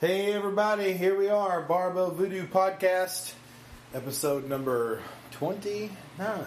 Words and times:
Hey 0.00 0.32
everybody, 0.32 0.94
here 0.94 1.14
we 1.14 1.28
are, 1.28 1.60
Barbell 1.60 2.10
Voodoo 2.10 2.46
Podcast, 2.46 3.34
episode 3.92 4.48
number 4.48 5.02
29. 5.32 6.46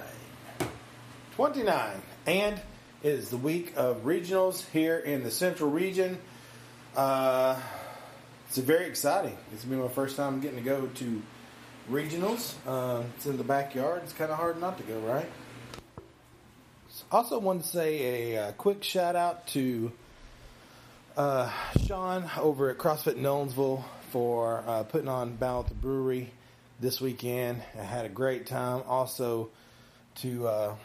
29. 1.35 2.01
And 2.25 2.55
it 3.03 3.07
is 3.07 3.29
the 3.29 3.37
week 3.37 3.73
of 3.75 4.05
regionals 4.05 4.67
here 4.71 4.97
in 4.97 5.21
the 5.21 5.29
central 5.29 5.69
region. 5.69 6.17
Uh, 6.95 7.61
it's 8.47 8.57
very 8.57 8.87
exciting. 8.87 9.37
It's 9.53 9.65
been 9.65 9.79
my 9.79 9.87
first 9.87 10.17
time 10.17 10.39
getting 10.39 10.57
to 10.57 10.65
go 10.65 10.87
to 10.87 11.21
regionals. 11.91 12.55
Uh, 12.65 13.03
it's 13.15 13.27
in 13.27 13.37
the 13.37 13.43
backyard. 13.43 14.01
It's 14.03 14.13
kind 14.13 14.31
of 14.31 14.37
hard 14.37 14.59
not 14.59 14.79
to 14.79 14.83
go, 14.83 14.97
right? 15.01 15.29
Also, 17.11 17.37
want 17.37 17.61
to 17.61 17.69
say 17.69 18.33
a, 18.33 18.47
uh 18.47 18.51
quick 18.53 18.83
shout 18.83 19.15
out 19.15 19.45
to 19.49 19.91
uh, 21.17 21.51
Sean 21.85 22.29
over 22.39 22.69
at 22.69 22.77
CrossFit 22.77 23.15
Nolensville 23.15 23.83
for 24.11 24.63
uh, 24.67 24.83
putting 24.83 25.07
on 25.07 25.35
Battle 25.35 25.61
at 25.61 25.67
the 25.67 25.75
Brewery 25.75 26.31
this 26.79 26.99
weekend. 26.99 27.61
I 27.79 27.83
had 27.83 28.05
a 28.05 28.09
great 28.09 28.45
time. 28.45 28.83
Also 28.87 29.49
to 30.15 30.47
uh, 30.47 30.75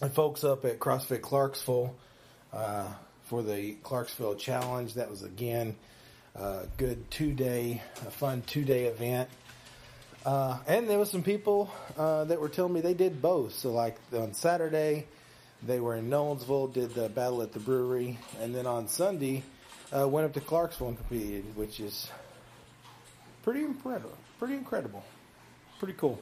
the 0.00 0.08
folks 0.08 0.44
up 0.44 0.64
at 0.64 0.78
CrossFit 0.78 1.22
Clarksville 1.22 1.94
uh, 2.52 2.88
for 3.24 3.42
the 3.42 3.72
Clarksville 3.82 4.36
Challenge. 4.36 4.94
That 4.94 5.10
was 5.10 5.22
again 5.22 5.76
a 6.34 6.66
good 6.76 7.10
two 7.10 7.32
day, 7.32 7.82
a 8.06 8.10
fun 8.10 8.42
two 8.46 8.64
day 8.64 8.86
event. 8.86 9.28
Uh, 10.24 10.58
and 10.66 10.88
there 10.88 10.98
was 10.98 11.10
some 11.10 11.22
people 11.22 11.70
uh, 11.96 12.24
that 12.24 12.40
were 12.40 12.48
telling 12.48 12.72
me 12.72 12.80
they 12.80 12.94
did 12.94 13.22
both. 13.22 13.54
So 13.54 13.72
like 13.72 13.96
on 14.12 14.34
Saturday, 14.34 15.06
they 15.62 15.80
were 15.80 15.96
in 15.96 16.08
Nolensville, 16.08 16.72
did 16.72 16.94
the 16.94 17.08
battle 17.08 17.42
at 17.42 17.52
the 17.52 17.60
brewery, 17.60 18.18
and 18.40 18.54
then 18.54 18.66
on 18.66 18.88
Sunday, 18.88 19.42
uh, 19.96 20.06
went 20.06 20.26
up 20.26 20.34
to 20.34 20.40
Clarksville 20.40 20.88
and 20.88 20.96
competed, 20.96 21.44
which 21.56 21.80
is 21.80 22.10
pretty 23.42 23.64
incredible. 23.64 24.16
Pretty 24.38 24.54
incredible. 24.54 25.04
Pretty 25.78 25.94
cool. 25.94 26.20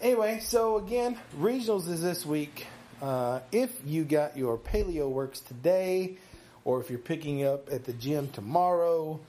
Anyway, 0.00 0.40
so 0.40 0.78
again, 0.78 1.16
regionals 1.38 1.88
is 1.88 2.02
this 2.02 2.26
week. 2.26 2.66
Uh, 3.00 3.40
if 3.52 3.70
you 3.84 4.04
got 4.04 4.36
your 4.36 4.58
Paleo 4.58 5.08
Works 5.08 5.40
today, 5.40 6.16
or 6.64 6.80
if 6.80 6.90
you're 6.90 6.98
picking 6.98 7.44
up 7.44 7.70
at 7.70 7.84
the 7.84 7.92
gym 7.92 8.28
tomorrow, 8.28 9.20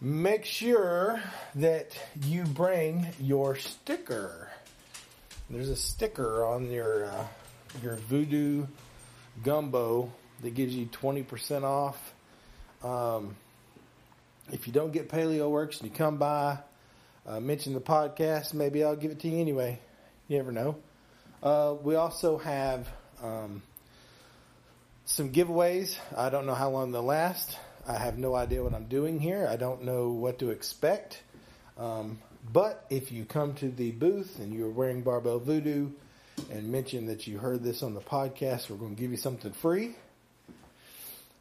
make 0.00 0.44
sure 0.44 1.20
that 1.56 1.96
you 2.26 2.44
bring 2.44 3.06
your 3.20 3.56
sticker. 3.56 4.50
There's 5.50 5.68
a 5.68 5.76
sticker 5.76 6.44
on 6.44 6.70
your 6.70 7.06
uh, 7.06 7.24
your 7.82 7.96
Voodoo 7.96 8.66
Gumbo 9.42 10.12
that 10.42 10.54
gives 10.54 10.74
you 10.74 10.86
20% 10.86 11.62
off. 11.62 12.14
Um, 12.82 13.36
if 14.52 14.66
you 14.66 14.72
don't 14.72 14.92
get 14.92 15.08
Paleo 15.08 15.50
Works 15.50 15.80
and 15.80 15.90
you 15.90 15.96
come 15.96 16.16
by, 16.16 16.58
uh, 17.26 17.40
mention 17.40 17.74
the 17.74 17.80
podcast, 17.80 18.54
maybe 18.54 18.82
I'll 18.82 18.96
give 18.96 19.10
it 19.10 19.20
to 19.20 19.28
you 19.28 19.38
anyway. 19.38 19.78
You 20.28 20.38
never 20.38 20.52
know. 20.52 20.76
Uh, 21.42 21.74
we 21.82 21.94
also 21.94 22.38
have 22.38 22.88
um, 23.22 23.62
some 25.04 25.30
giveaways. 25.30 25.96
I 26.16 26.30
don't 26.30 26.46
know 26.46 26.54
how 26.54 26.70
long 26.70 26.92
they'll 26.92 27.02
last. 27.02 27.58
I 27.86 27.98
have 27.98 28.18
no 28.18 28.34
idea 28.34 28.62
what 28.62 28.74
I'm 28.74 28.86
doing 28.86 29.20
here. 29.20 29.46
I 29.48 29.56
don't 29.56 29.84
know 29.84 30.10
what 30.10 30.40
to 30.40 30.50
expect. 30.50 31.22
Um, 31.78 32.18
but 32.52 32.84
if 32.90 33.12
you 33.12 33.24
come 33.24 33.54
to 33.54 33.70
the 33.70 33.92
booth 33.92 34.38
and 34.38 34.52
you're 34.52 34.70
wearing 34.70 35.02
Barbell 35.02 35.38
Voodoo, 35.38 35.90
and 36.50 36.70
mention 36.70 37.06
that 37.06 37.26
you 37.26 37.38
heard 37.38 37.62
this 37.62 37.82
on 37.82 37.94
the 37.94 38.00
podcast. 38.00 38.70
We're 38.70 38.76
going 38.76 38.94
to 38.94 39.00
give 39.00 39.10
you 39.10 39.16
something 39.16 39.52
free. 39.52 39.94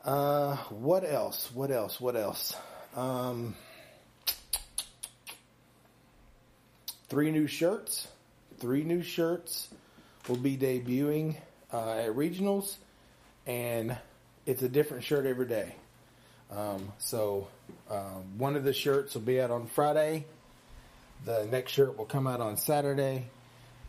Uh, 0.03 0.55
what 0.69 1.03
else? 1.03 1.49
What 1.53 1.71
else? 1.71 1.99
What 1.99 2.15
else? 2.15 2.55
Um, 2.95 3.55
three 7.09 7.31
new 7.31 7.47
shirts. 7.47 8.07
Three 8.59 8.83
new 8.83 9.03
shirts 9.03 9.67
will 10.27 10.37
be 10.37 10.57
debuting 10.57 11.35
uh, 11.71 11.91
at 11.91 12.09
regionals, 12.11 12.75
and 13.45 13.95
it's 14.45 14.61
a 14.63 14.69
different 14.69 15.03
shirt 15.03 15.25
every 15.25 15.47
day. 15.47 15.75
Um, 16.51 16.91
so 16.99 17.47
uh, 17.89 18.15
one 18.37 18.55
of 18.55 18.63
the 18.63 18.73
shirts 18.73 19.13
will 19.13 19.21
be 19.21 19.41
out 19.41 19.51
on 19.51 19.67
Friday. 19.67 20.25
The 21.25 21.45
next 21.51 21.71
shirt 21.71 21.97
will 21.97 22.05
come 22.05 22.27
out 22.27 22.41
on 22.41 22.57
Saturday 22.57 23.27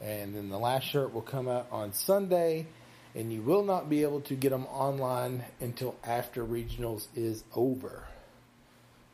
and 0.01 0.35
then 0.35 0.49
the 0.49 0.59
last 0.59 0.85
shirt 0.85 1.13
will 1.13 1.23
come 1.23 1.49
out 1.49 1.69
on 1.73 1.93
Sunday, 1.93 2.67
and 3.15 3.33
you 3.33 3.43
will 3.43 3.65
not 3.65 3.89
be 3.89 4.03
able 4.03 4.21
to 4.23 4.35
get 4.35 4.51
them 4.51 4.67
online 4.67 5.45
until 5.61 5.97
after 6.05 6.45
regionals 6.45 7.07
is 7.17 7.43
over. 7.55 8.05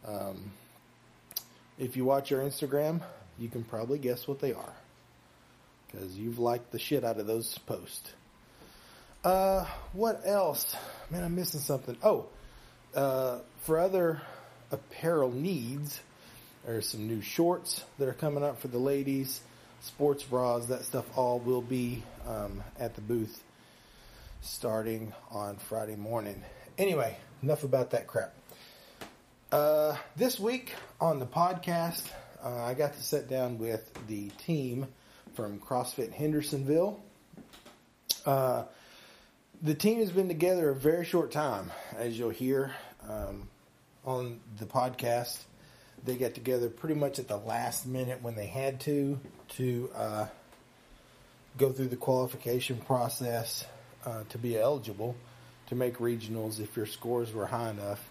Um, 0.06 0.52
if 1.78 1.96
you 1.96 2.04
watch 2.04 2.30
our 2.32 2.40
Instagram, 2.40 3.00
you 3.38 3.48
can 3.48 3.64
probably 3.64 3.98
guess 3.98 4.28
what 4.28 4.40
they 4.40 4.52
are 4.52 4.74
because 5.90 6.16
you've 6.16 6.38
liked 6.38 6.72
the 6.72 6.78
shit 6.78 7.04
out 7.04 7.18
of 7.18 7.26
those 7.26 7.56
posts. 7.58 8.12
Uh, 9.22 9.64
what 9.92 10.22
else? 10.26 10.76
Man, 11.10 11.22
I'm 11.24 11.34
missing 11.34 11.60
something. 11.60 11.96
Oh, 12.02 12.26
uh, 12.94 13.38
for 13.62 13.78
other 13.78 14.20
apparel 14.70 15.30
needs, 15.30 15.98
there's 16.66 16.88
some 16.88 17.06
new 17.06 17.22
shorts 17.22 17.82
that 17.98 18.08
are 18.08 18.14
coming 18.14 18.42
up 18.44 18.60
for 18.60 18.68
the 18.68 18.78
ladies 18.78 19.40
sports 19.84 20.22
bras, 20.22 20.66
that 20.66 20.84
stuff 20.84 21.04
all 21.16 21.38
will 21.38 21.60
be 21.60 22.02
um, 22.26 22.62
at 22.78 22.94
the 22.94 23.00
booth 23.02 23.42
starting 24.40 25.12
on 25.30 25.56
Friday 25.56 25.96
morning. 25.96 26.42
Anyway, 26.78 27.16
enough 27.42 27.64
about 27.64 27.90
that 27.90 28.06
crap. 28.06 28.34
Uh, 29.52 29.96
this 30.16 30.40
week 30.40 30.74
on 31.00 31.18
the 31.18 31.26
podcast, 31.26 32.08
uh, 32.42 32.62
I 32.64 32.74
got 32.74 32.94
to 32.94 33.02
sit 33.02 33.28
down 33.28 33.58
with 33.58 33.88
the 34.08 34.30
team 34.30 34.86
from 35.34 35.60
CrossFit 35.60 36.12
Hendersonville. 36.12 37.00
Uh, 38.24 38.64
the 39.62 39.74
team 39.74 39.98
has 39.98 40.10
been 40.10 40.28
together 40.28 40.70
a 40.70 40.74
very 40.74 41.04
short 41.04 41.30
time, 41.30 41.70
as 41.96 42.18
you'll 42.18 42.30
hear 42.30 42.74
um, 43.08 43.48
on 44.04 44.40
the 44.58 44.66
podcast 44.66 45.38
they 46.04 46.16
got 46.16 46.34
together 46.34 46.68
pretty 46.68 46.94
much 46.94 47.18
at 47.18 47.28
the 47.28 47.36
last 47.36 47.86
minute 47.86 48.22
when 48.22 48.34
they 48.34 48.46
had 48.46 48.80
to 48.80 49.18
to 49.56 49.90
uh, 49.94 50.26
go 51.58 51.72
through 51.72 51.88
the 51.88 51.96
qualification 51.96 52.76
process 52.78 53.64
uh, 54.04 54.22
to 54.28 54.38
be 54.38 54.58
eligible 54.58 55.16
to 55.68 55.74
make 55.74 55.98
regionals 55.98 56.60
if 56.60 56.76
your 56.76 56.86
scores 56.86 57.32
were 57.32 57.46
high 57.46 57.70
enough. 57.70 58.06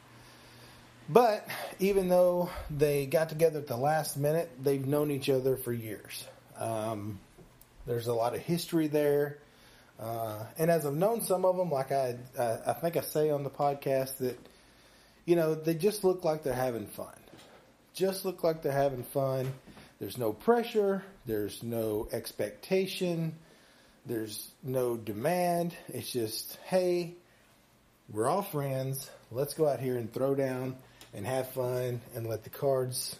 But 1.07 1.47
even 1.79 2.07
though 2.07 2.49
they 2.69 3.05
got 3.05 3.29
together 3.29 3.59
at 3.59 3.67
the 3.67 3.77
last 3.77 4.17
minute, 4.17 4.49
they've 4.61 4.85
known 4.85 5.11
each 5.11 5.29
other 5.29 5.57
for 5.57 5.73
years. 5.73 6.25
Um, 6.57 7.19
there's 7.85 8.07
a 8.07 8.13
lot 8.13 8.33
of 8.33 8.39
history 8.41 8.87
there. 8.87 9.37
Uh, 9.99 10.45
and 10.57 10.71
as 10.71 10.85
I've 10.85 10.95
known 10.95 11.21
some 11.21 11.45
of 11.45 11.57
them, 11.57 11.69
like 11.69 11.91
I, 11.91 12.15
I, 12.39 12.57
I 12.67 12.73
think 12.73 12.97
I 12.97 13.01
say 13.01 13.29
on 13.29 13.43
the 13.43 13.49
podcast 13.49 14.17
that, 14.19 14.39
you 15.25 15.35
know, 15.35 15.53
they 15.53 15.75
just 15.75 16.03
look 16.03 16.23
like 16.23 16.43
they're 16.43 16.53
having 16.53 16.87
fun 16.87 17.13
just 17.93 18.25
look 18.25 18.43
like 18.43 18.61
they're 18.61 18.71
having 18.71 19.03
fun. 19.03 19.53
There's 19.99 20.17
no 20.17 20.33
pressure. 20.33 21.03
There's 21.25 21.63
no 21.63 22.07
expectation. 22.11 23.35
There's 24.05 24.51
no 24.63 24.97
demand. 24.97 25.73
It's 25.87 26.11
just, 26.11 26.57
hey, 26.65 27.13
we're 28.11 28.27
all 28.27 28.41
friends. 28.41 29.09
Let's 29.31 29.53
go 29.53 29.67
out 29.67 29.79
here 29.79 29.97
and 29.97 30.11
throw 30.11 30.35
down 30.35 30.75
and 31.13 31.25
have 31.25 31.51
fun 31.51 32.01
and 32.15 32.27
let 32.27 32.43
the 32.43 32.49
cards, 32.49 33.15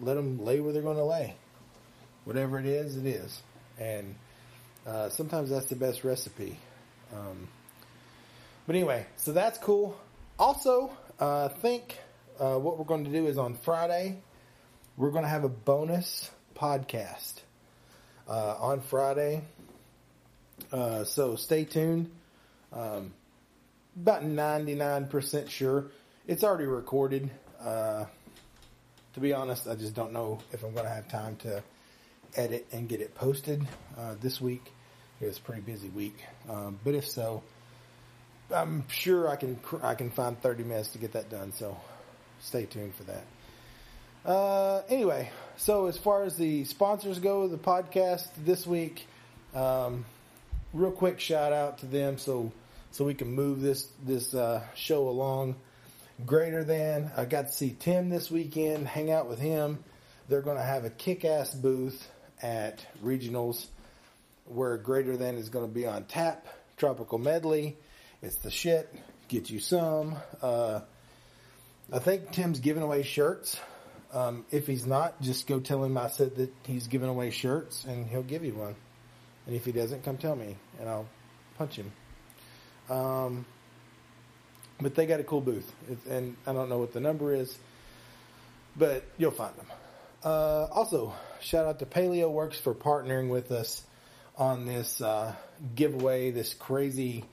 let 0.00 0.14
them 0.14 0.44
lay 0.44 0.60
where 0.60 0.72
they're 0.72 0.82
going 0.82 0.96
to 0.96 1.04
lay. 1.04 1.34
Whatever 2.24 2.58
it 2.58 2.66
is, 2.66 2.96
it 2.96 3.06
is. 3.06 3.42
And 3.78 4.14
uh, 4.86 5.08
sometimes 5.10 5.50
that's 5.50 5.66
the 5.66 5.76
best 5.76 6.04
recipe. 6.04 6.58
Um, 7.12 7.48
but 8.66 8.76
anyway, 8.76 9.06
so 9.16 9.32
that's 9.32 9.58
cool. 9.58 9.98
Also, 10.38 10.90
uh, 11.18 11.48
think 11.48 11.98
uh, 12.38 12.56
what 12.56 12.78
we're 12.78 12.84
going 12.84 13.04
to 13.04 13.10
do 13.10 13.26
is 13.26 13.38
on 13.38 13.54
Friday, 13.54 14.20
we're 14.96 15.10
going 15.10 15.24
to 15.24 15.28
have 15.28 15.44
a 15.44 15.48
bonus 15.48 16.30
podcast 16.54 17.40
uh, 18.28 18.56
on 18.60 18.80
Friday. 18.80 19.42
Uh, 20.72 21.04
so 21.04 21.36
stay 21.36 21.64
tuned. 21.64 22.10
Um, 22.72 23.12
about 23.96 24.22
99% 24.22 25.48
sure. 25.48 25.86
It's 26.26 26.44
already 26.44 26.66
recorded. 26.66 27.30
Uh, 27.60 28.04
to 29.14 29.20
be 29.20 29.32
honest, 29.32 29.66
I 29.66 29.74
just 29.74 29.94
don't 29.94 30.12
know 30.12 30.38
if 30.52 30.62
I'm 30.62 30.72
going 30.72 30.84
to 30.84 30.92
have 30.92 31.08
time 31.08 31.36
to 31.36 31.62
edit 32.36 32.66
and 32.72 32.88
get 32.88 33.00
it 33.00 33.14
posted 33.14 33.66
uh, 33.98 34.14
this 34.20 34.40
week. 34.40 34.72
It 35.20 35.26
was 35.26 35.38
a 35.38 35.40
pretty 35.40 35.62
busy 35.62 35.88
week. 35.88 36.24
Um, 36.48 36.78
but 36.84 36.94
if 36.94 37.08
so, 37.08 37.42
I'm 38.54 38.88
sure 38.88 39.28
I 39.28 39.36
can 39.36 39.58
I 39.82 39.94
can 39.94 40.10
find 40.10 40.40
30 40.40 40.62
minutes 40.62 40.90
to 40.90 40.98
get 40.98 41.12
that 41.12 41.28
done. 41.28 41.52
So 41.52 41.76
stay 42.40 42.66
tuned 42.66 42.94
for 42.94 43.04
that. 43.04 43.24
Uh, 44.24 44.82
anyway, 44.88 45.30
so 45.56 45.86
as 45.86 45.96
far 45.96 46.24
as 46.24 46.36
the 46.36 46.64
sponsors 46.64 47.18
go, 47.18 47.46
the 47.48 47.56
podcast 47.56 48.28
this 48.44 48.66
week, 48.66 49.06
um, 49.54 50.04
real 50.72 50.90
quick 50.90 51.20
shout 51.20 51.52
out 51.52 51.78
to 51.78 51.86
them 51.86 52.18
so 52.18 52.52
so 52.90 53.04
we 53.04 53.14
can 53.14 53.32
move 53.32 53.60
this 53.60 53.88
this 54.04 54.34
uh, 54.34 54.62
show 54.74 55.08
along. 55.08 55.56
greater 56.26 56.64
than. 56.64 57.10
I 57.16 57.24
got 57.24 57.46
to 57.46 57.52
see 57.52 57.76
Tim 57.78 58.08
this 58.08 58.30
weekend, 58.30 58.86
hang 58.86 59.10
out 59.10 59.28
with 59.28 59.38
him. 59.38 59.82
They're 60.28 60.42
going 60.42 60.56
to 60.56 60.62
have 60.62 60.84
a 60.84 60.90
kick 60.90 61.24
ass 61.24 61.54
booth 61.54 62.10
at 62.42 62.84
regionals 63.02 63.66
where 64.46 64.76
greater 64.76 65.16
than 65.16 65.36
is 65.36 65.48
going 65.48 65.66
to 65.66 65.72
be 65.72 65.86
on 65.86 66.04
tap. 66.04 66.46
Tropical 66.76 67.18
medley. 67.18 67.76
It's 68.22 68.36
the 68.36 68.50
shit. 68.50 68.92
Get 69.28 69.50
you 69.50 69.60
some. 69.60 70.16
Uh, 70.42 70.80
I 71.90 71.98
think 72.00 72.32
Tim's 72.32 72.60
giving 72.60 72.82
away 72.82 73.02
shirts. 73.02 73.58
Um, 74.12 74.44
if 74.50 74.66
he's 74.66 74.86
not, 74.86 75.20
just 75.22 75.46
go 75.46 75.58
tell 75.60 75.82
him 75.82 75.96
I 75.96 76.08
said 76.08 76.36
that 76.36 76.52
he's 76.64 76.86
giving 76.86 77.08
away 77.08 77.30
shirts 77.30 77.84
and 77.84 78.06
he'll 78.06 78.22
give 78.22 78.44
you 78.44 78.54
one. 78.54 78.74
And 79.46 79.56
if 79.56 79.64
he 79.64 79.72
doesn't, 79.72 80.04
come 80.04 80.18
tell 80.18 80.36
me 80.36 80.56
and 80.78 80.88
I'll 80.88 81.08
punch 81.56 81.76
him. 81.76 81.92
Um, 82.90 83.46
but 84.80 84.94
they 84.94 85.06
got 85.06 85.20
a 85.20 85.24
cool 85.24 85.40
booth, 85.40 85.70
it's, 85.90 86.06
and 86.06 86.36
I 86.46 86.52
don't 86.52 86.68
know 86.68 86.78
what 86.78 86.92
the 86.92 87.00
number 87.00 87.34
is, 87.34 87.56
but 88.76 89.04
you'll 89.16 89.30
find 89.30 89.54
them. 89.56 89.66
Uh, 90.22 90.66
also, 90.70 91.14
shout 91.40 91.66
out 91.66 91.78
to 91.80 91.86
Paleo 91.86 92.30
Works 92.30 92.58
for 92.58 92.74
partnering 92.74 93.28
with 93.28 93.50
us 93.50 93.82
on 94.36 94.66
this 94.66 95.00
uh, 95.00 95.34
giveaway, 95.74 96.30
this 96.30 96.54
crazy 96.54 97.24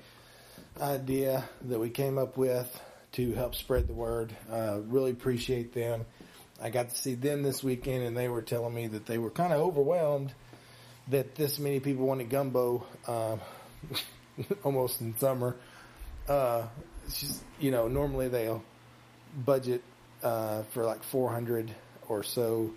idea 0.82 1.44
that 1.64 1.80
we 1.80 1.90
came 1.90 2.18
up 2.18 2.36
with 2.36 2.82
to 3.16 3.34
help 3.34 3.56
spread 3.56 3.88
the 3.88 3.94
word. 3.94 4.36
Uh, 4.52 4.80
really 4.88 5.12
appreciate 5.12 5.74
them. 5.74 6.06
I 6.62 6.70
got 6.70 6.90
to 6.90 6.96
see 6.96 7.16
them 7.16 7.44
this 7.44 7.64
weekend, 7.64 8.04
and 8.04 8.16
they 8.16 8.28
were 8.28 8.42
telling 8.42 8.74
me 8.74 8.88
that 8.88 9.06
they 9.06 9.18
were 9.18 9.30
kind 9.30 9.54
of 9.54 9.62
overwhelmed 9.62 10.34
that 11.10 11.36
this 11.36 11.60
many 11.60 11.80
people 11.80 12.06
wanted 12.06 12.30
gumbo 12.30 12.86
uh, 13.08 13.38
almost 14.64 15.02
in 15.02 15.18
summer. 15.18 15.56
Uh, 16.28 16.64
just, 17.06 17.44
you 17.60 17.72
know, 17.72 17.88
normally 17.88 18.28
they'll 18.28 18.64
budget 19.46 19.84
uh, 20.24 20.64
for 20.72 20.84
like 20.86 21.04
400 21.04 21.72
or 22.08 22.24
so 22.24 22.74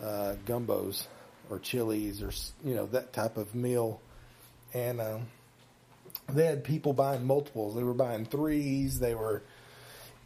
uh, 0.00 0.34
gumbos 0.46 1.06
or 1.50 1.58
chilies 1.58 2.22
or, 2.22 2.30
you 2.64 2.74
know, 2.74 2.86
that 2.86 3.12
type 3.12 3.36
of 3.36 3.54
meal. 3.54 4.00
And 4.72 5.00
um, 5.00 5.26
they 6.28 6.46
had 6.46 6.64
people 6.64 6.92
buying 6.92 7.26
multiples. 7.26 7.74
They 7.74 7.82
were 7.82 7.94
buying 7.94 8.24
threes. 8.24 9.00
They 9.00 9.14
were 9.14 9.42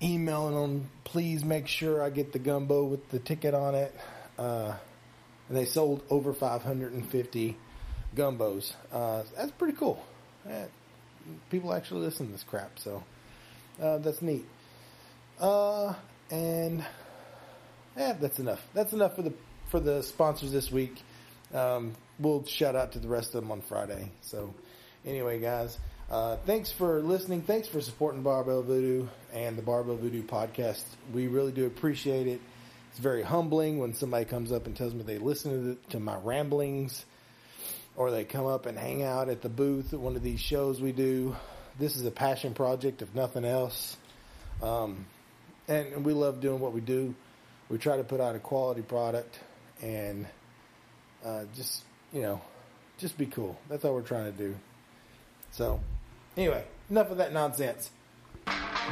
emailing 0.02 0.54
them, 0.54 0.90
please 1.04 1.44
make 1.44 1.66
sure 1.66 2.02
I 2.02 2.10
get 2.10 2.32
the 2.32 2.38
gumbo 2.38 2.84
with 2.84 3.08
the 3.10 3.18
ticket 3.18 3.54
on 3.54 3.74
it. 3.74 3.94
Uh, 4.38 4.74
and 5.48 5.56
they 5.56 5.64
sold 5.64 6.02
over 6.10 6.32
550 6.32 7.56
gumbos. 8.14 8.72
Uh, 8.92 9.24
that's 9.36 9.50
pretty 9.52 9.76
cool. 9.76 10.02
Uh, 10.48 10.66
people 11.50 11.74
actually 11.74 12.02
listen 12.02 12.26
to 12.26 12.32
this 12.32 12.44
crap, 12.44 12.78
so 12.78 13.02
uh, 13.82 13.98
that's 13.98 14.22
neat. 14.22 14.44
Uh, 15.38 15.94
and 16.30 16.84
yeah, 17.96 18.12
that's 18.20 18.38
enough. 18.38 18.60
That's 18.74 18.92
enough 18.92 19.16
for 19.16 19.22
the 19.22 19.32
for 19.70 19.80
the 19.80 20.02
sponsors 20.02 20.52
this 20.52 20.70
week. 20.70 21.02
Um, 21.52 21.94
we'll 22.18 22.44
shout 22.44 22.76
out 22.76 22.92
to 22.92 22.98
the 22.98 23.08
rest 23.08 23.34
of 23.34 23.42
them 23.42 23.50
on 23.50 23.60
Friday. 23.62 24.10
So, 24.22 24.54
anyway, 25.04 25.40
guys, 25.40 25.78
uh, 26.10 26.36
thanks 26.44 26.72
for 26.72 27.00
listening. 27.00 27.42
Thanks 27.42 27.68
for 27.68 27.80
supporting 27.80 28.22
Barbell 28.22 28.62
Voodoo 28.62 29.06
and 29.32 29.56
the 29.56 29.62
Barbell 29.62 29.96
Voodoo 29.96 30.22
podcast. 30.22 30.82
We 31.12 31.28
really 31.28 31.52
do 31.52 31.66
appreciate 31.66 32.26
it. 32.26 32.40
It's 32.90 32.98
very 32.98 33.22
humbling 33.22 33.78
when 33.78 33.94
somebody 33.94 34.24
comes 34.24 34.50
up 34.50 34.66
and 34.66 34.76
tells 34.76 34.92
me 34.92 35.02
they 35.04 35.18
listen 35.18 35.52
to, 35.52 35.58
the, 35.58 35.74
to 35.90 36.00
my 36.00 36.16
ramblings 36.16 37.04
or 37.94 38.10
they 38.10 38.24
come 38.24 38.46
up 38.46 38.66
and 38.66 38.76
hang 38.76 39.04
out 39.04 39.28
at 39.28 39.42
the 39.42 39.48
booth 39.48 39.92
at 39.92 40.00
one 40.00 40.16
of 40.16 40.22
these 40.22 40.40
shows 40.40 40.80
we 40.80 40.90
do. 40.90 41.36
This 41.78 41.94
is 41.94 42.04
a 42.04 42.10
passion 42.10 42.54
project, 42.54 43.02
if 43.02 43.14
nothing 43.14 43.44
else. 43.44 43.96
Um, 44.62 45.06
and, 45.68 46.04
we 46.04 46.12
love 46.12 46.40
doing 46.40 46.58
what 46.58 46.72
we 46.72 46.80
do. 46.80 47.14
We 47.68 47.78
try 47.78 47.96
to 47.96 48.04
put 48.04 48.20
out 48.20 48.34
a 48.34 48.40
quality 48.40 48.82
product 48.82 49.38
and 49.80 50.26
uh, 51.24 51.44
just, 51.54 51.84
you 52.12 52.22
know, 52.22 52.40
just 52.98 53.16
be 53.16 53.26
cool. 53.26 53.56
That's 53.68 53.84
all 53.84 53.94
we're 53.94 54.02
trying 54.02 54.32
to 54.32 54.36
do. 54.36 54.56
So, 55.52 55.80
anyway, 56.40 56.64
enough 56.88 57.10
of 57.10 57.18
that 57.18 57.34
nonsense. 57.34 57.90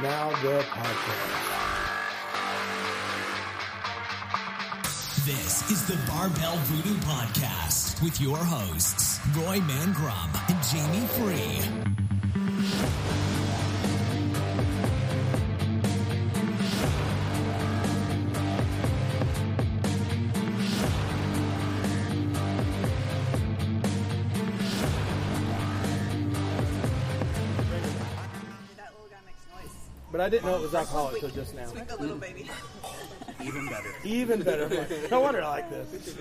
Now 0.03 0.29
the 0.43 0.63
podcast. 0.69 1.55
This 5.25 5.71
is 5.71 5.87
the 5.87 5.97
Barbell 6.07 6.57
Voodoo 6.57 6.97
Podcast 6.99 8.03
with 8.03 8.21
your 8.21 8.37
hosts, 8.37 9.19
Roy 9.35 9.57
Mangrum 9.57 10.29
and 10.47 10.63
Jamie 10.63 11.07
Free. 11.17 11.98
But 30.19 30.25
I 30.25 30.29
didn't 30.31 30.47
know 30.47 30.55
it 30.57 30.61
was 30.63 30.75
alcoholic 30.75 31.23
until 31.23 31.29
just 31.29 31.55
now. 31.55 31.65
Squeak 31.67 31.89
a 31.89 31.95
little 31.95 32.17
baby. 32.17 32.49
Even 33.41 33.67
better. 33.69 33.93
Even 34.03 34.41
better. 34.43 34.85
No 35.09 35.21
wonder 35.21 35.41
I 35.41 35.47
like 35.47 35.69
this. 35.69 36.17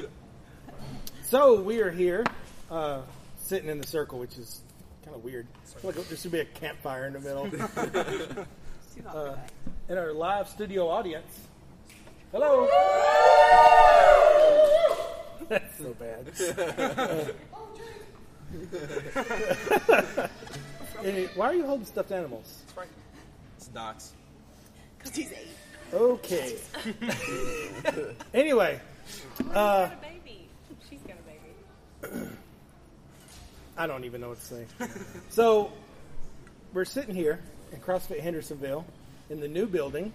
So 1.24 1.60
we 1.60 1.80
are 1.80 1.90
here, 1.90 2.24
uh, 2.70 3.00
sitting 3.38 3.68
in 3.68 3.80
the 3.80 3.86
circle, 3.88 4.20
which 4.20 4.38
is 4.38 4.60
kind 5.04 5.16
of 5.16 5.24
weird. 5.24 5.48
Like 5.82 5.96
there 5.96 6.16
should 6.16 6.30
be 6.30 6.38
a 6.38 6.44
campfire 6.44 7.08
in 7.08 7.14
the 7.14 7.18
middle. 7.18 7.50
Too 7.50 7.58
hot 7.58 7.70
for 7.72 7.86
that. 9.10 9.50
in 9.88 9.98
our 9.98 10.12
live 10.12 10.48
studio 10.48 10.88
audience. 10.88 11.40
Hello. 12.30 12.68
That's 15.48 15.76
so 15.76 15.92
bad. 15.94 17.34
Any- 21.02 21.26
why 21.34 21.46
are 21.46 21.54
you 21.54 21.66
holding 21.66 21.84
stuffed 21.84 22.12
animals? 22.12 22.62
It's 22.62 22.76
Docs. 23.78 24.12
Because 24.98 25.14
he's 25.14 25.30
eight. 25.30 25.94
Okay. 25.94 26.56
anyway, 28.34 28.80
uh, 29.50 29.86
got 29.86 29.92
a 29.92 29.96
baby. 30.02 30.48
She's 30.90 30.98
got 31.02 31.16
a 31.16 32.08
baby. 32.10 32.28
I 33.76 33.86
don't 33.86 34.02
even 34.02 34.20
know 34.20 34.30
what 34.30 34.40
to 34.40 34.44
say. 34.44 34.66
so, 35.28 35.70
we're 36.74 36.84
sitting 36.84 37.14
here 37.14 37.38
in 37.70 37.78
CrossFit 37.78 38.18
Hendersonville 38.18 38.84
in 39.30 39.38
the 39.38 39.46
new 39.46 39.66
building, 39.66 40.12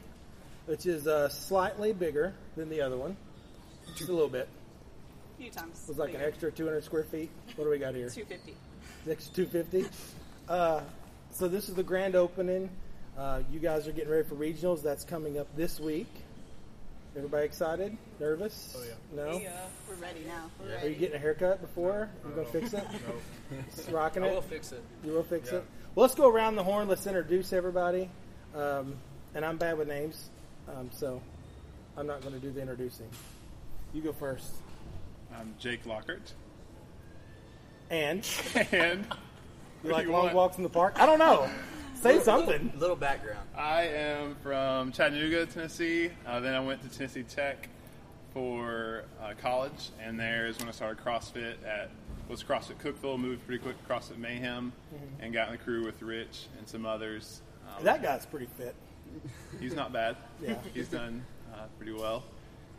which 0.65 0.85
is 0.85 1.07
uh, 1.07 1.29
slightly 1.29 1.93
bigger 1.93 2.33
than 2.57 2.69
the 2.69 2.81
other 2.81 2.97
one. 2.97 3.15
Just 3.95 4.09
a 4.09 4.13
little 4.13 4.27
bit. 4.27 4.49
A 5.35 5.41
few 5.41 5.51
times. 5.51 5.83
It 5.83 5.87
was 5.87 5.97
like 5.99 6.13
an 6.13 6.21
extra 6.21 6.51
200 6.51 6.83
square 6.83 7.05
feet. 7.05 7.29
What 7.55 7.63
do 7.63 7.69
we 7.69 7.79
got 7.79 7.95
here? 7.95 8.09
250. 8.09 8.55
Next 9.05 9.33
250. 9.33 9.89
Uh, 10.49 10.81
so 11.31 11.47
this 11.47 11.69
is 11.69 11.75
the 11.75 11.83
grand 11.83 12.15
opening. 12.15 12.69
Uh, 13.17 13.41
you 13.51 13.59
guys 13.59 13.87
are 13.87 13.91
getting 13.91 14.11
ready 14.11 14.27
for 14.27 14.35
regionals. 14.35 14.81
That's 14.81 15.03
coming 15.03 15.37
up 15.37 15.47
this 15.55 15.79
week. 15.79 16.07
Everybody 17.15 17.45
excited? 17.45 17.95
Nervous? 18.19 18.75
Oh, 18.75 18.83
yeah. 18.83 19.23
No. 19.23 19.37
We, 19.37 19.45
uh, 19.45 19.51
we're 19.87 19.95
ready 19.95 20.21
now. 20.25 20.49
We're 20.59 20.75
Are 20.77 20.87
you 20.87 20.95
getting 20.95 21.15
a 21.15 21.19
haircut 21.19 21.61
before? 21.61 22.09
You 22.27 22.31
gonna 22.31 22.47
fix 22.47 22.73
it? 22.73 22.83
Just 23.75 23.91
Rocking 23.91 24.23
I 24.23 24.27
it. 24.29 24.33
will 24.33 24.41
fix 24.41 24.71
it. 24.71 24.83
You 25.05 25.11
will 25.11 25.23
fix 25.23 25.51
Yeah. 25.51 25.59
it. 25.59 25.65
Well, 25.93 26.01
let's 26.05 26.15
go 26.15 26.27
around 26.27 26.55
the 26.55 26.63
horn. 26.63 26.87
Let's 26.87 27.05
introduce 27.05 27.53
everybody. 27.53 28.09
Um, 28.55 28.95
and 29.35 29.45
I'm 29.45 29.57
bad 29.57 29.77
with 29.77 29.87
names, 29.87 30.29
um, 30.67 30.89
so 30.91 31.21
I'm 31.97 32.07
not 32.07 32.21
going 32.21 32.33
to 32.33 32.39
do 32.39 32.51
the 32.51 32.61
introducing. 32.61 33.09
You 33.93 34.01
go 34.01 34.11
first. 34.13 34.51
I'm 35.35 35.53
Jake 35.59 35.85
Lockhart, 35.85 36.31
And 37.91 38.27
and 38.71 39.05
you 39.83 39.91
like 39.91 40.05
you 40.05 40.11
long 40.11 40.23
want? 40.25 40.35
walks 40.35 40.57
in 40.57 40.63
the 40.63 40.69
park? 40.69 40.95
I 40.99 41.05
don't 41.05 41.19
know. 41.19 41.47
Say 42.03 42.19
something. 42.19 42.73
Little 42.77 42.97
background. 42.97 43.47
I 43.55 43.83
am 43.83 44.35
from 44.43 44.91
Chattanooga, 44.91 45.45
Tennessee. 45.45 46.09
Uh, 46.27 46.41
then 46.41 46.53
I 46.53 46.59
went 46.59 46.81
to 46.83 46.89
Tennessee 46.97 47.23
Tech 47.23 47.69
for 48.33 49.05
uh, 49.21 49.31
college, 49.41 49.91
and 50.01 50.19
there 50.19 50.45
is 50.47 50.59
when 50.59 50.67
I 50.67 50.71
started 50.73 51.01
CrossFit 51.01 51.55
at 51.65 51.89
was 52.27 52.43
CrossFit 52.43 52.75
Cookeville. 52.83 53.17
Moved 53.17 53.45
pretty 53.47 53.63
quick 53.63 53.81
to 53.81 53.89
CrossFit 53.93 54.17
Mayhem, 54.17 54.73
and 55.21 55.31
got 55.33 55.47
in 55.47 55.53
the 55.53 55.57
crew 55.57 55.85
with 55.85 56.01
Rich 56.01 56.47
and 56.57 56.67
some 56.67 56.85
others. 56.85 57.41
Um, 57.77 57.85
That 57.85 58.01
guy's 58.03 58.25
pretty 58.25 58.47
fit. 58.57 58.75
he's 59.61 59.73
not 59.73 59.93
bad. 59.93 60.17
Yeah. 60.45 60.55
he's 60.73 60.89
done 60.89 61.23
uh, 61.53 61.67
pretty 61.77 61.93
well. 61.93 62.23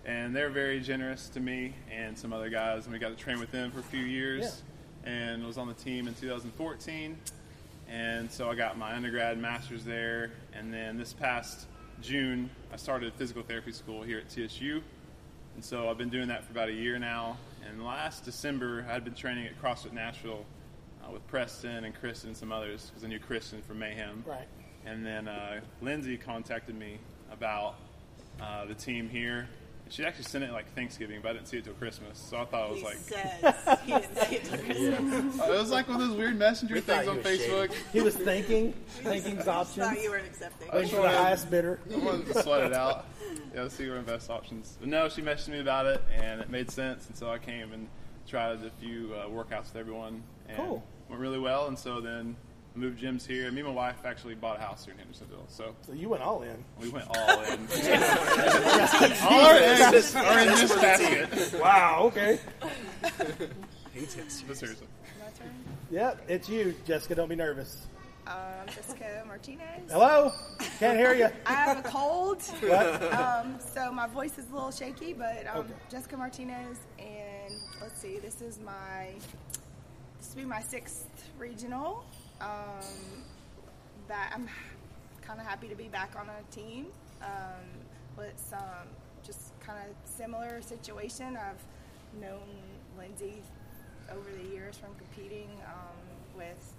And 0.04 0.37
they're 0.37 0.50
very 0.50 0.81
generous 0.81 1.31
to 1.31 1.40
me 1.40 1.73
and 1.90 2.19
some 2.19 2.35
other 2.35 2.50
guys, 2.50 2.85
and 2.85 2.93
we 2.93 2.99
got 2.99 3.09
to 3.09 3.16
train 3.16 3.40
with 3.40 3.50
them 3.52 3.71
for 3.71 3.81
a 3.81 3.85
few 3.85 4.04
years. 4.04 4.62
yeah. 5.07 5.11
And 5.11 5.47
was 5.47 5.57
on 5.57 5.66
the 5.69 5.75
team 5.75 6.09
in 6.09 6.14
2014, 6.14 7.16
and 7.88 8.31
so 8.31 8.50
I 8.50 8.55
got 8.55 8.79
my 8.79 8.95
undergrad, 8.95 9.38
master's 9.38 9.85
there, 9.85 10.33
and 10.53 10.73
then 10.73 10.97
this 10.97 11.12
past 11.12 11.67
June 12.00 12.50
I 12.73 12.76
started 12.76 13.12
physical 13.14 13.43
therapy 13.43 13.73
school 13.73 14.03
here 14.03 14.19
at 14.19 14.29
TSU, 14.29 14.83
and 15.55 15.64
so 15.64 15.88
I've 15.88 15.99
been 15.99 16.11
doing 16.11 16.29
that 16.29 16.45
for 16.45 16.53
about 16.53 16.69
a 16.69 16.73
year 16.73 16.99
now. 16.99 17.37
And 17.69 17.85
last 17.85 18.25
December 18.25 18.85
I 18.88 18.93
had 18.93 19.05
been 19.05 19.14
training 19.14 19.47
at 19.47 19.61
CrossFit 19.61 19.93
Nashville 19.93 20.45
uh, 21.03 21.11
with 21.11 21.26
Preston 21.29 21.85
and 21.85 21.95
Kristen 21.95 22.31
and 22.31 22.37
some 22.37 22.53
others 22.53 22.91
because 22.91 23.05
I 23.05 23.09
knew 23.09 23.19
Kristen 23.19 23.62
from 23.62 23.79
Mayhem 23.79 24.25
Right. 24.26 24.47
And 24.87 25.05
then 25.05 25.29
uh, 25.29 25.61
Lindsay 25.81 26.19
contacted 26.19 26.75
me 26.79 26.99
about 27.33 27.76
uh, 28.41 28.67
the 28.67 28.75
team 28.75 29.09
here. 29.09 29.49
She 29.91 30.05
actually 30.05 30.25
sent 30.25 30.43
it 30.45 30.50
like 30.50 30.73
Thanksgiving, 30.75 31.21
but 31.23 31.31
I 31.31 31.33
didn't 31.35 31.47
see 31.49 31.59
it 31.59 31.64
till 31.64 31.75
Christmas. 31.75 32.19
So 32.19 32.38
I 32.38 32.45
thought 32.47 32.71
it 32.71 32.71
was 32.71 32.79
He 32.81 32.85
like 32.85 32.97
says 32.97 33.79
he 33.85 33.93
didn't 33.93 34.17
see 34.17 34.35
it 34.37 34.45
till 34.45 34.59
Christmas. 34.59 35.35
it 35.41 35.50
was 35.50 35.71
like 35.71 35.88
one 35.88 36.00
of 36.00 36.09
those 36.09 36.17
weird 36.17 36.37
messenger 36.38 36.75
We 36.75 36.81
things 36.81 37.07
on 37.07 37.17
was 37.19 37.26
shady. 37.26 37.45
Facebook. 37.45 37.73
He 37.93 38.00
was 38.00 38.17
thinking, 38.17 38.73
thinking's 38.88 39.45
Thought 39.45 39.67
options. 39.79 40.03
you 40.03 40.11
weren't 40.11 40.26
accepting. 40.26 40.69
Waiting 40.73 40.88
for 40.91 41.03
the 41.03 41.09
highest 41.11 41.50
bidder. 41.50 41.79
I 41.93 41.97
wanted 41.99 42.26
to 42.33 42.43
sweat 42.43 42.64
it 42.64 42.73
out. 42.73 43.07
Yeah, 43.55 43.62
let's 43.62 43.76
see 43.76 43.88
what 43.88 44.05
best 44.05 44.31
options. 44.31 44.76
But 44.81 44.88
no, 44.88 45.09
she 45.09 45.23
messaged 45.23 45.49
me 45.49 45.61
about 45.61 45.87
it, 45.87 46.03
and 46.12 46.41
it 46.41 46.50
made 46.50 46.71
sense. 46.73 47.07
And 47.07 47.17
so 47.17 47.31
I 47.31 47.38
came 47.38 47.73
and 47.73 47.87
tried 48.26 48.64
a 48.64 48.71
few 48.81 49.12
uh, 49.14 49.29
workouts 49.29 49.67
with 49.73 49.76
everyone, 49.76 50.25
and 50.49 50.57
Cool. 50.57 50.85
went 51.09 51.21
really 51.21 51.38
well. 51.38 51.69
And 51.69 51.79
so 51.79 52.00
then 52.00 52.35
I 52.75 52.78
moved 52.78 53.00
gyms 53.00 53.25
here. 53.26 53.50
Me 53.52 53.61
and 53.61 53.69
my 53.69 53.75
wife 53.75 54.04
actually 54.04 54.35
bought 54.35 54.57
a 54.57 54.61
house 54.61 54.85
here 54.85 54.95
in 54.95 54.99
Hendersonville, 54.99 55.47
so 55.49 55.75
So 55.87 55.93
you 55.93 56.09
went 56.09 56.23
all 56.23 56.43
in. 56.43 56.57
we 56.81 56.88
went 56.88 57.07
all 57.09 57.40
in. 57.43 57.59
all 59.23 59.40
our 59.47 59.54
eggs 59.54 60.14
are 60.16 60.38
in 60.40 60.49
this 60.49 60.75
basket. 60.75 61.61
Wow. 61.61 62.00
Okay. 62.07 62.40
He 63.93 64.07
tips. 64.07 64.43
But 64.47 64.57
seriously, 64.57 64.87
My 65.21 65.26
turn. 65.38 65.54
Yep, 65.90 66.25
it's 66.28 66.49
you, 66.49 66.75
Jessica. 66.85 67.14
Don't 67.14 67.28
be 67.28 67.37
nervous. 67.37 67.87
Um, 68.26 68.35
Jessica 68.75 69.23
Martinez. 69.26 69.90
Hello. 69.90 70.33
Can't 70.81 70.99
hear 70.99 71.14
you. 71.14 71.28
I 71.47 71.52
have 71.52 71.78
a 71.85 71.88
cold, 71.88 72.43
What? 72.61 73.12
um, 73.14 73.59
so 73.73 73.93
my 73.93 74.07
voice 74.09 74.37
is 74.38 74.50
a 74.50 74.54
little 74.54 74.73
shaky. 74.73 75.12
But 75.12 75.47
um, 75.52 75.59
Okay. 75.61 75.75
Jessica 75.90 76.16
Martinez, 76.16 76.78
and 76.99 77.54
let's 77.81 78.00
see, 78.00 78.19
this 78.19 78.40
is 78.40 78.59
my 78.64 79.11
this 80.19 80.35
will 80.35 80.43
be 80.43 80.49
my 80.49 80.62
sixth 80.62 81.07
regional. 81.38 82.04
Um, 82.45 82.85
that 84.09 84.33
I'm 84.35 84.49
kind 85.23 85.41
of 85.41 85.47
happy 85.47 85.67
to 85.69 85.75
be 85.75 85.89
back 85.89 86.13
on 86.19 86.29
a 86.29 86.55
team 86.55 86.87
um, 87.23 87.65
with 88.19 88.35
some 88.37 88.61
just 89.25 89.59
kind 89.61 89.79
of 89.79 89.95
similar 90.11 90.61
situation. 90.61 91.39
I've 91.39 92.21
known 92.21 92.43
Lindsay 92.99 93.41
over 94.13 94.29
the 94.43 94.55
years 94.55 94.77
from 94.77 94.91
competing 94.97 95.49
um, 95.67 96.37
with 96.37 96.75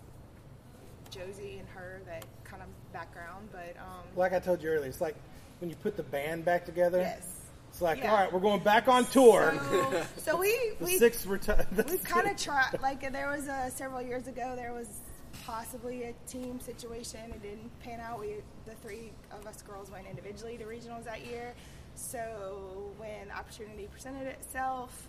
Josie 1.10 1.57
and 1.57 1.67
her, 1.69 2.00
that 2.05 2.25
kind 2.43 2.62
of 2.62 2.67
background. 2.93 3.50
But 3.51 3.75
um, 3.79 4.03
Like 4.15 4.34
I 4.34 4.39
told 4.39 4.62
you 4.62 4.69
earlier, 4.69 4.88
it's 4.89 5.01
like 5.01 5.15
when 5.60 5.72
you 5.72 5.75
put 5.77 5.98
the 5.98 6.03
band 6.03 6.45
back 6.45 6.65
together. 6.65 7.00
yes. 7.00 7.31
It's 7.72 7.81
like, 7.81 7.98
Yeah. 7.98 8.12
all 8.12 8.17
right, 8.19 8.31
we're 8.31 8.39
going 8.39 8.62
back 8.63 8.88
on 8.88 9.05
tour. 9.05 9.53
So, 9.69 10.03
so 10.17 10.38
we 10.39 10.48
the 10.79 10.86
we 10.86 10.98
six 11.00 11.25
reti- 11.25 11.65
the 11.75 11.84
we 11.91 11.98
kind 11.98 12.29
of 12.29 12.38
tried. 12.38 12.77
Like 12.81 13.12
there 13.12 13.29
was 13.29 13.48
a 13.48 13.72
several 13.74 14.01
years 14.03 14.27
ago, 14.27 14.53
there 14.55 14.72
was 14.72 14.88
possibly 15.45 16.03
a 16.03 16.13
team 16.27 16.59
situation. 16.59 17.19
It 17.29 17.41
didn't 17.41 17.79
pan 17.81 17.99
out. 17.99 18.19
We 18.19 18.35
the 18.65 18.75
three 18.81 19.11
of 19.31 19.45
us 19.45 19.61
girls 19.61 19.91
went 19.91 20.07
individually 20.09 20.57
to 20.57 20.65
regionals 20.65 21.05
that 21.05 21.25
year. 21.25 21.53
So 21.93 22.91
when 22.97 23.31
opportunity 23.31 23.87
presented 23.91 24.27
itself 24.27 25.07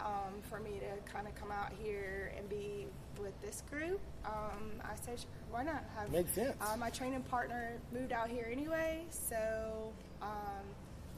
um, 0.00 0.34
for 0.42 0.60
me 0.60 0.80
to 0.80 1.12
kind 1.12 1.26
of 1.26 1.34
come 1.34 1.50
out 1.50 1.72
here 1.82 2.32
and 2.36 2.48
be 2.48 2.86
with 3.20 3.38
this 3.42 3.62
group, 3.70 4.00
um, 4.24 4.72
I 4.82 4.94
said, 5.04 5.18
sure, 5.18 5.28
why 5.50 5.64
not? 5.64 5.84
Have, 5.96 6.12
Makes 6.12 6.32
sense. 6.32 6.54
Uh, 6.60 6.76
my 6.76 6.90
training 6.90 7.22
partner 7.22 7.72
moved 7.92 8.12
out 8.12 8.28
here 8.28 8.48
anyway, 8.50 9.04
so. 9.10 9.92
Um, 10.22 10.28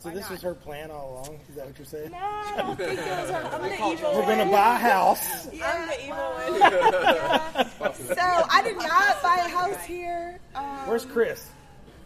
So 0.02 0.08
why 0.08 0.14
this 0.16 0.22
not? 0.24 0.30
was 0.32 0.42
her 0.42 0.54
plan 0.54 0.90
all 0.90 1.12
along. 1.12 1.40
Is 1.48 1.54
that 1.54 1.66
what 1.66 1.78
you're 1.78 1.86
saying? 1.86 2.10
No, 2.10 2.18
I 2.18 2.54
don't 2.56 2.76
think 2.76 2.98
it 2.98 3.06
was 3.06 3.30
her. 3.30 3.50
I'm 3.52 3.62
the 3.62 3.74
evil 3.92 4.14
We're 4.16 4.26
gonna 4.26 4.50
buy 4.50 4.74
a 4.74 4.78
house. 4.78 5.46
I'm 5.64 5.86
the 5.88 6.04
evil 6.04 6.16
one. 6.16 7.96
So 7.96 8.16
I 8.18 8.62
did 8.64 8.76
not 8.78 9.22
buy 9.22 9.36
a 9.46 9.48
house 9.48 9.84
here. 9.84 10.40
Um, 10.56 10.64
Where's 10.88 11.04
Chris? 11.04 11.50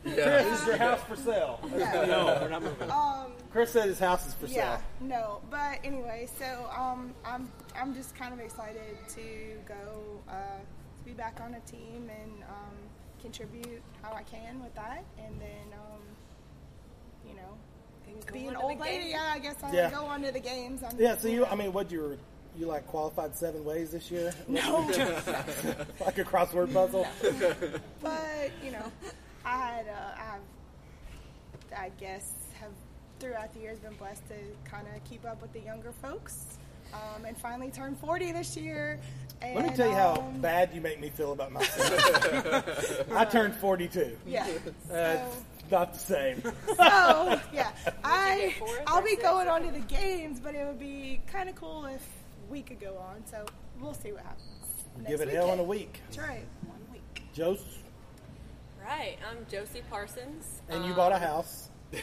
Chris, 0.03 0.17
Yeah. 0.19 0.55
is 0.55 0.67
your 0.67 0.77
house 0.77 1.01
for 1.09 1.17
sale? 1.17 1.59
No, 1.73 2.39
we're 2.43 2.49
not 2.49 2.63
moving. 2.63 2.91
um, 2.91 3.33
Chris 3.51 3.71
said 3.73 3.87
his 3.89 3.99
house 3.99 4.27
is 4.27 4.35
for 4.35 4.47
yeah, 4.47 4.77
sale. 4.77 4.85
no, 5.01 5.41
but 5.51 5.79
anyway, 5.83 6.29
so 6.39 6.69
um, 6.77 7.15
I'm 7.25 7.51
I'm 7.75 7.95
just 7.95 8.15
kind 8.15 8.33
of 8.35 8.41
excited 8.41 8.97
to 9.15 9.23
go 9.67 10.21
uh, 10.29 10.33
to 10.35 11.05
be 11.07 11.13
back 11.13 11.41
on 11.43 11.55
a 11.55 11.61
team 11.61 12.11
and 12.21 12.43
um, 12.45 12.77
contribute 13.23 13.83
how 14.03 14.13
I 14.13 14.23
can 14.25 14.63
with 14.63 14.75
that, 14.75 15.03
and 15.19 15.41
then 15.41 15.73
um, 15.73 16.03
you 17.27 17.35
know, 17.35 17.41
go 17.43 17.66
be 18.33 18.49
on 18.49 18.55
an 18.55 18.61
old 18.61 18.79
lady. 18.81 18.99
games. 19.05 19.11
Yeah, 19.11 19.33
I 19.35 19.39
guess 19.39 19.57
I'll 19.63 19.75
Yeah. 19.75 19.91
go 19.91 20.05
on 20.07 20.23
to 20.23 20.33
the 20.33 20.41
games. 20.41 20.83
I'm, 20.83 20.99
Yeah. 20.99 21.17
So 21.17 21.29
you, 21.29 21.47
I 21.47 21.55
mean, 21.55 21.73
what 21.73 21.91
you 21.91 22.01
were, 22.01 22.17
you 22.59 22.67
like 22.67 22.87
qualified 22.87 23.37
seven 23.37 23.65
ways 23.65 23.91
this 23.91 24.11
year? 24.11 24.33
no, 24.49 24.61
like 26.01 26.19
a 26.19 26.25
crossword 26.25 26.73
puzzle. 26.73 27.07
but 28.03 28.51
you 28.65 28.71
know, 28.73 28.93
I 29.45 29.57
had 29.57 29.87
uh, 29.89 30.15
I 30.17 30.25
have 30.25 30.41
I 31.77 31.91
guess 32.01 32.33
have 32.61 32.71
throughout 33.21 33.53
the 33.55 33.61
years 33.61 33.79
been 33.81 33.95
blessed 33.95 34.27
to 34.29 34.35
kind 34.71 34.87
of 34.95 35.05
keep 35.05 35.25
up 35.25 35.41
with 35.43 35.53
the 35.53 35.61
younger 35.61 35.93
folks, 36.03 36.59
um, 36.95 37.25
and 37.25 37.37
finally 37.37 37.71
turned 37.71 37.99
forty 37.99 38.33
this 38.33 38.57
year. 38.57 38.99
And, 39.43 39.55
Let 39.55 39.67
me 39.67 39.77
tell 39.77 39.89
you 39.89 39.95
how 39.95 40.15
um, 40.15 40.41
bad 40.41 40.71
you 40.75 40.81
make 40.81 40.99
me 40.99 41.11
feel 41.11 41.33
about 41.33 41.53
myself. 41.53 43.07
I 43.15 43.27
turned 43.27 43.55
42. 43.57 44.17
Yeah. 44.27 44.47
Uh, 44.91 44.95
So, 44.95 45.31
not 45.71 45.93
the 45.93 45.99
same. 45.99 46.43
so 46.67 47.41
yeah, 47.53 47.71
I 48.05 48.55
I'll 48.87 49.03
be 49.03 49.17
going 49.17 49.49
on 49.49 49.63
to 49.63 49.73
the 49.73 49.81
games, 49.81 50.41
but 50.41 50.55
it 50.55 50.67
would 50.67 50.79
be 50.79 51.21
kind 51.27 51.49
of 51.49 51.55
cool 51.55 51.87
if 51.87 52.03
we 52.49 52.63
could 52.63 52.81
go 52.81 52.97
on. 52.99 53.25
So 53.27 53.45
we'll 53.81 53.95
see 53.95 54.13
what 54.13 54.23
happens. 54.23 54.43
Give 55.07 55.21
it 55.21 55.27
Next 55.27 55.37
hell 55.37 55.53
in 55.53 55.59
a 55.59 55.63
week. 55.65 56.01
That's 56.07 56.19
right. 56.19 56.45
One 56.67 56.79
week. 56.93 57.23
Jose, 57.37 57.63
Right. 58.83 59.17
I'm 59.31 59.45
Josie 59.51 59.83
Parsons. 59.91 60.63
and 60.69 60.85
you 60.85 60.91
Um, 60.93 60.97
bought 60.97 61.13
a 61.13 61.19
house. 61.19 61.69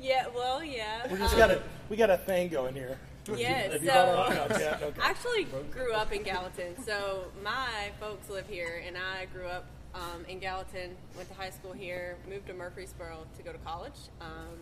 Yeah. 0.00 0.26
Well, 0.34 0.62
yeah. 0.62 1.10
We 1.10 1.18
just 1.18 1.34
um, 1.34 1.38
got 1.38 1.50
a 1.50 1.62
we 1.88 1.96
got 1.96 2.10
a 2.10 2.16
thing 2.18 2.48
going 2.48 2.74
here. 2.74 2.98
Yeah. 3.36 3.72
Have 3.72 3.82
you 3.82 3.88
bought 3.90 4.08
a 4.30 4.34
So 4.34 4.48
house 4.48 4.60
yet? 4.60 4.82
Okay. 4.82 5.00
I 5.00 5.10
actually 5.10 5.44
grew 5.70 5.92
up 5.94 6.12
in 6.12 6.22
Gallatin. 6.22 6.82
So 6.84 7.24
my 7.42 7.90
folks 8.00 8.28
live 8.28 8.46
here, 8.46 8.82
and 8.86 8.96
I 8.96 9.26
grew 9.26 9.46
up 9.46 9.64
um, 9.94 10.24
in 10.28 10.38
Gallatin. 10.38 10.90
Went 11.16 11.28
to 11.28 11.34
high 11.34 11.50
school 11.50 11.72
here. 11.72 12.16
Moved 12.28 12.46
to 12.48 12.54
Murfreesboro 12.54 13.26
to 13.36 13.42
go 13.42 13.52
to 13.52 13.58
college. 13.58 13.94
Um, 14.20 14.58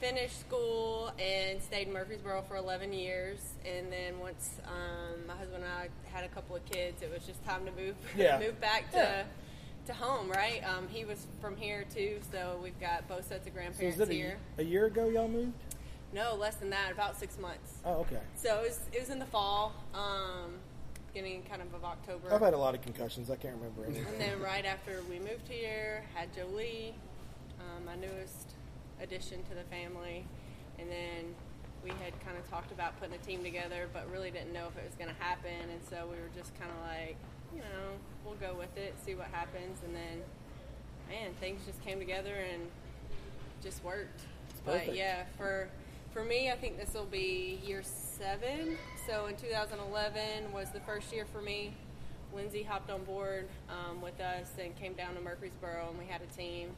finished 0.00 0.40
school 0.40 1.12
and 1.18 1.62
stayed 1.62 1.86
in 1.88 1.92
Murfreesboro 1.94 2.42
for 2.48 2.56
11 2.56 2.92
years. 2.92 3.38
And 3.64 3.90
then 3.90 4.18
once 4.20 4.50
um, 4.66 5.26
my 5.26 5.34
husband 5.34 5.64
and 5.64 5.72
I 5.72 5.88
had 6.14 6.24
a 6.24 6.28
couple 6.28 6.56
of 6.56 6.64
kids, 6.66 7.02
it 7.02 7.10
was 7.12 7.24
just 7.24 7.42
time 7.44 7.64
to 7.64 7.72
move 7.72 7.94
Yeah. 8.16 8.38
move 8.38 8.60
back 8.60 8.90
to. 8.92 8.96
Yeah. 8.98 9.22
To 9.86 9.92
home, 9.92 10.30
right? 10.30 10.62
Um, 10.66 10.88
he 10.88 11.04
was 11.04 11.26
from 11.42 11.58
here 11.58 11.84
too, 11.94 12.18
so 12.32 12.58
we've 12.62 12.80
got 12.80 13.06
both 13.06 13.28
sets 13.28 13.46
of 13.46 13.52
So 13.52 13.58
grandparents 13.58 14.00
is 14.00 14.08
it 14.08 14.10
here. 14.10 14.38
a, 14.56 14.62
a 14.62 14.64
year 14.64 14.86
ago 14.86 15.10
y'all 15.10 15.28
moved? 15.28 15.52
No, 16.14 16.36
less 16.36 16.54
than 16.54 16.70
that, 16.70 16.90
about 16.90 17.18
six 17.20 17.36
months. 17.38 17.80
Oh, 17.84 17.96
okay. 17.96 18.20
So 18.34 18.60
it 18.60 18.68
was, 18.68 18.80
it 18.94 19.00
was 19.00 19.10
in 19.10 19.18
the 19.18 19.26
fall, 19.26 19.74
um, 19.92 20.54
beginning 21.14 21.42
kind 21.48 21.62
of 21.62 21.72
of 21.74 21.84
October. 21.84 22.32
I've 22.32 22.40
had 22.40 22.54
a 22.54 22.58
lot 22.58 22.74
of 22.74 22.82
concussions. 22.82 23.30
I 23.30 23.36
can't 23.36 23.54
remember 23.56 23.84
anything. 23.84 24.06
and 24.12 24.20
then 24.20 24.40
right 24.40 24.64
after 24.64 25.00
we 25.08 25.18
moved 25.18 25.48
here, 25.48 26.04
had 26.14 26.34
Jolie, 26.34 26.94
um, 27.60 27.84
my 27.84 27.94
newest 27.94 28.50
addition 29.00 29.42
to 29.44 29.54
the 29.54 29.62
family, 29.64 30.24
and 30.78 30.90
then 30.90 31.34
we 31.84 31.90
had 31.90 32.18
kind 32.24 32.36
of 32.36 32.48
talked 32.50 32.72
about 32.72 32.98
putting 32.98 33.14
a 33.14 33.18
team 33.18 33.44
together, 33.44 33.88
but 33.92 34.10
really 34.10 34.30
didn't 34.30 34.52
know 34.52 34.66
if 34.66 34.76
it 34.76 34.84
was 34.84 34.94
going 34.96 35.14
to 35.14 35.22
happen, 35.22 35.70
and 35.70 35.80
so 35.88 36.04
we 36.10 36.16
were 36.16 36.30
just 36.36 36.58
kind 36.58 36.70
of 36.70 36.80
like, 36.80 37.16
you 37.54 37.60
know, 37.60 37.94
we'll 38.24 38.34
go 38.34 38.58
with 38.58 38.76
it, 38.76 38.94
see 39.04 39.14
what 39.14 39.28
happens, 39.28 39.78
and 39.84 39.94
then, 39.94 40.20
man, 41.08 41.30
things 41.40 41.64
just 41.64 41.80
came 41.84 41.98
together 42.00 42.34
and 42.52 42.62
just 43.62 43.84
worked. 43.84 44.22
But 44.66 44.96
yeah, 44.96 45.24
for 45.36 45.68
for 46.12 46.24
me, 46.24 46.50
I 46.50 46.56
think 46.56 46.78
this 46.78 46.94
will 46.94 47.04
be 47.04 47.60
year 47.64 47.82
seven. 47.82 48.78
So 49.06 49.26
in 49.26 49.36
2011 49.36 50.52
was 50.52 50.70
the 50.70 50.80
first 50.80 51.12
year 51.12 51.26
for 51.30 51.42
me. 51.42 51.74
Lindsay 52.34 52.62
hopped 52.62 52.90
on 52.90 53.04
board 53.04 53.48
um, 53.68 54.00
with 54.00 54.18
us 54.20 54.50
and 54.60 54.74
came 54.78 54.94
down 54.94 55.14
to 55.14 55.20
Murfreesboro, 55.20 55.88
and 55.90 55.98
we 55.98 56.06
had 56.06 56.20
a 56.22 56.36
team. 56.36 56.70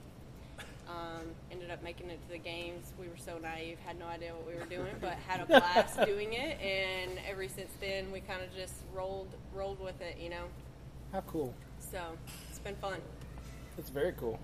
Um, 0.88 1.26
ended 1.50 1.70
up 1.70 1.82
making 1.82 2.10
it 2.10 2.20
to 2.26 2.28
the 2.32 2.38
games. 2.38 2.92
We 3.00 3.08
were 3.08 3.16
so 3.16 3.38
naive, 3.38 3.78
had 3.84 3.98
no 3.98 4.06
idea 4.06 4.32
what 4.34 4.46
we 4.46 4.54
were 4.54 4.66
doing, 4.66 4.94
but 5.00 5.14
had 5.26 5.40
a 5.40 5.46
blast 5.46 6.00
doing 6.04 6.32
it. 6.32 6.60
And 6.60 7.12
ever 7.28 7.48
since 7.48 7.72
then, 7.80 8.12
we 8.12 8.20
kind 8.20 8.42
of 8.42 8.54
just 8.54 8.74
rolled 8.94 9.28
rolled 9.54 9.80
with 9.80 10.00
it, 10.00 10.16
you 10.20 10.30
know. 10.30 10.44
How 11.12 11.22
cool. 11.22 11.54
So 11.78 12.00
it's 12.48 12.58
been 12.60 12.76
fun. 12.76 13.00
It's 13.78 13.90
very 13.90 14.12
cool. 14.12 14.38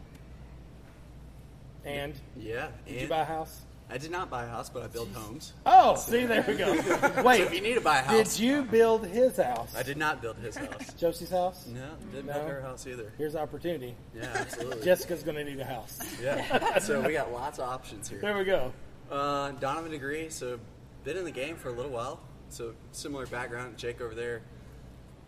And 1.85 2.15
Yeah. 2.37 2.69
did 2.87 3.03
you 3.03 3.09
buy 3.09 3.21
a 3.21 3.25
house? 3.25 3.63
I 3.93 3.99
did 3.99 4.11
not 4.11 4.31
buy 4.31 4.45
a 4.45 4.49
house, 4.49 4.71
but 4.71 4.83
I 4.83 4.87
built 4.87 5.11
homes. 5.13 5.53
Oh, 5.67 5.97
see, 5.97 6.25
there 6.25 6.43
we 6.49 6.55
go. 6.55 6.73
Wait, 6.73 6.83
so 7.39 7.45
if 7.45 7.53
you 7.55 7.61
need 7.61 7.75
to 7.75 7.81
buy 7.83 7.99
a 7.99 8.03
house, 8.03 8.37
did 8.37 8.43
you 8.43 8.63
build 8.63 9.07
his 9.07 9.37
house? 9.37 9.75
I 9.77 9.83
did 9.83 9.99
not 9.99 10.23
build 10.23 10.39
his 10.39 10.57
house. 10.57 10.95
Josie's 10.99 11.29
house? 11.29 11.67
No, 11.67 11.91
didn't 12.11 12.27
No? 12.27 12.33
build 12.33 12.49
her 12.49 12.63
house 12.63 12.87
either. 12.87 13.13
Here's 13.19 13.37
opportunity. 13.37 13.95
Yeah, 14.17 14.31
absolutely. 14.35 14.83
Jessica's 14.85 15.23
going 15.23 15.37
to 15.37 15.45
need 15.45 15.61
a 15.61 15.65
house. 15.67 15.99
Yeah. 16.23 16.79
So 16.79 17.03
we 17.03 17.13
got 17.13 17.33
lots 17.33 17.59
of 17.59 17.69
options 17.69 18.09
here. 18.09 18.19
There 18.21 18.37
we 18.39 18.45
go. 18.45 18.73
Uh, 19.11 19.51
Donovan 19.53 19.91
Degree, 19.91 20.31
so 20.31 20.59
been 21.05 21.19
in 21.19 21.25
the 21.25 21.31
game 21.31 21.57
for 21.57 21.69
a 21.69 21.73
little 21.73 21.93
while. 21.93 22.19
So 22.49 22.73
similar 22.93 23.27
background. 23.27 23.77
Jake 23.77 24.01
over 24.01 24.15
there 24.15 24.41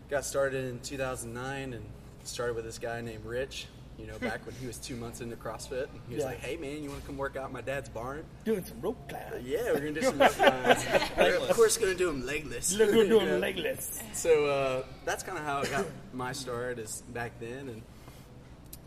got 0.09 0.25
started 0.25 0.65
in 0.65 0.79
2009 0.79 1.73
and 1.73 1.85
started 2.23 2.55
with 2.55 2.65
this 2.65 2.79
guy 2.79 3.01
named 3.01 3.25
Rich. 3.25 3.67
You 3.97 4.07
know, 4.07 4.19
back 4.19 4.45
when 4.45 4.53
he 4.55 4.67
was 4.67 4.77
two 4.77 4.95
months 4.97 5.21
into 5.21 5.35
CrossFit, 5.37 5.87
he 6.09 6.15
was 6.15 6.23
Yeah. 6.23 6.29
like, 6.29 6.39
"Hey 6.39 6.57
man, 6.57 6.83
you 6.83 6.89
want 6.89 7.01
to 7.01 7.07
come 7.07 7.17
work 7.17 7.37
out 7.37 7.45
at 7.45 7.51
my 7.53 7.61
dad's 7.61 7.87
barn?" 7.87 8.25
Doing 8.43 8.65
some 8.65 8.81
rope 8.81 8.97
climbing. 9.07 9.45
Yeah, 9.45 9.71
we're 9.71 9.79
gonna 9.79 9.93
do 9.93 10.01
some 10.01 10.19
rope 10.19 10.31
climbs. 10.31 10.85
We're 11.17 11.37
of 11.37 11.49
course 11.55 11.77
gonna 11.77 11.95
do 11.95 12.07
them 12.07 12.25
legless. 12.25 12.77
We're 12.77 12.93
You 12.93 13.07
doing 13.07 13.25
know? 13.27 13.37
legless. 13.37 13.99
So 14.13 14.45
uh, 14.47 14.83
that's 15.05 15.23
kind 15.23 15.37
of 15.37 15.45
how 15.45 15.59
I 15.59 15.65
got 15.67 15.85
my 16.13 16.33
start 16.33 16.77
is 16.77 17.03
back 17.13 17.39
then, 17.39 17.69
and 17.69 17.81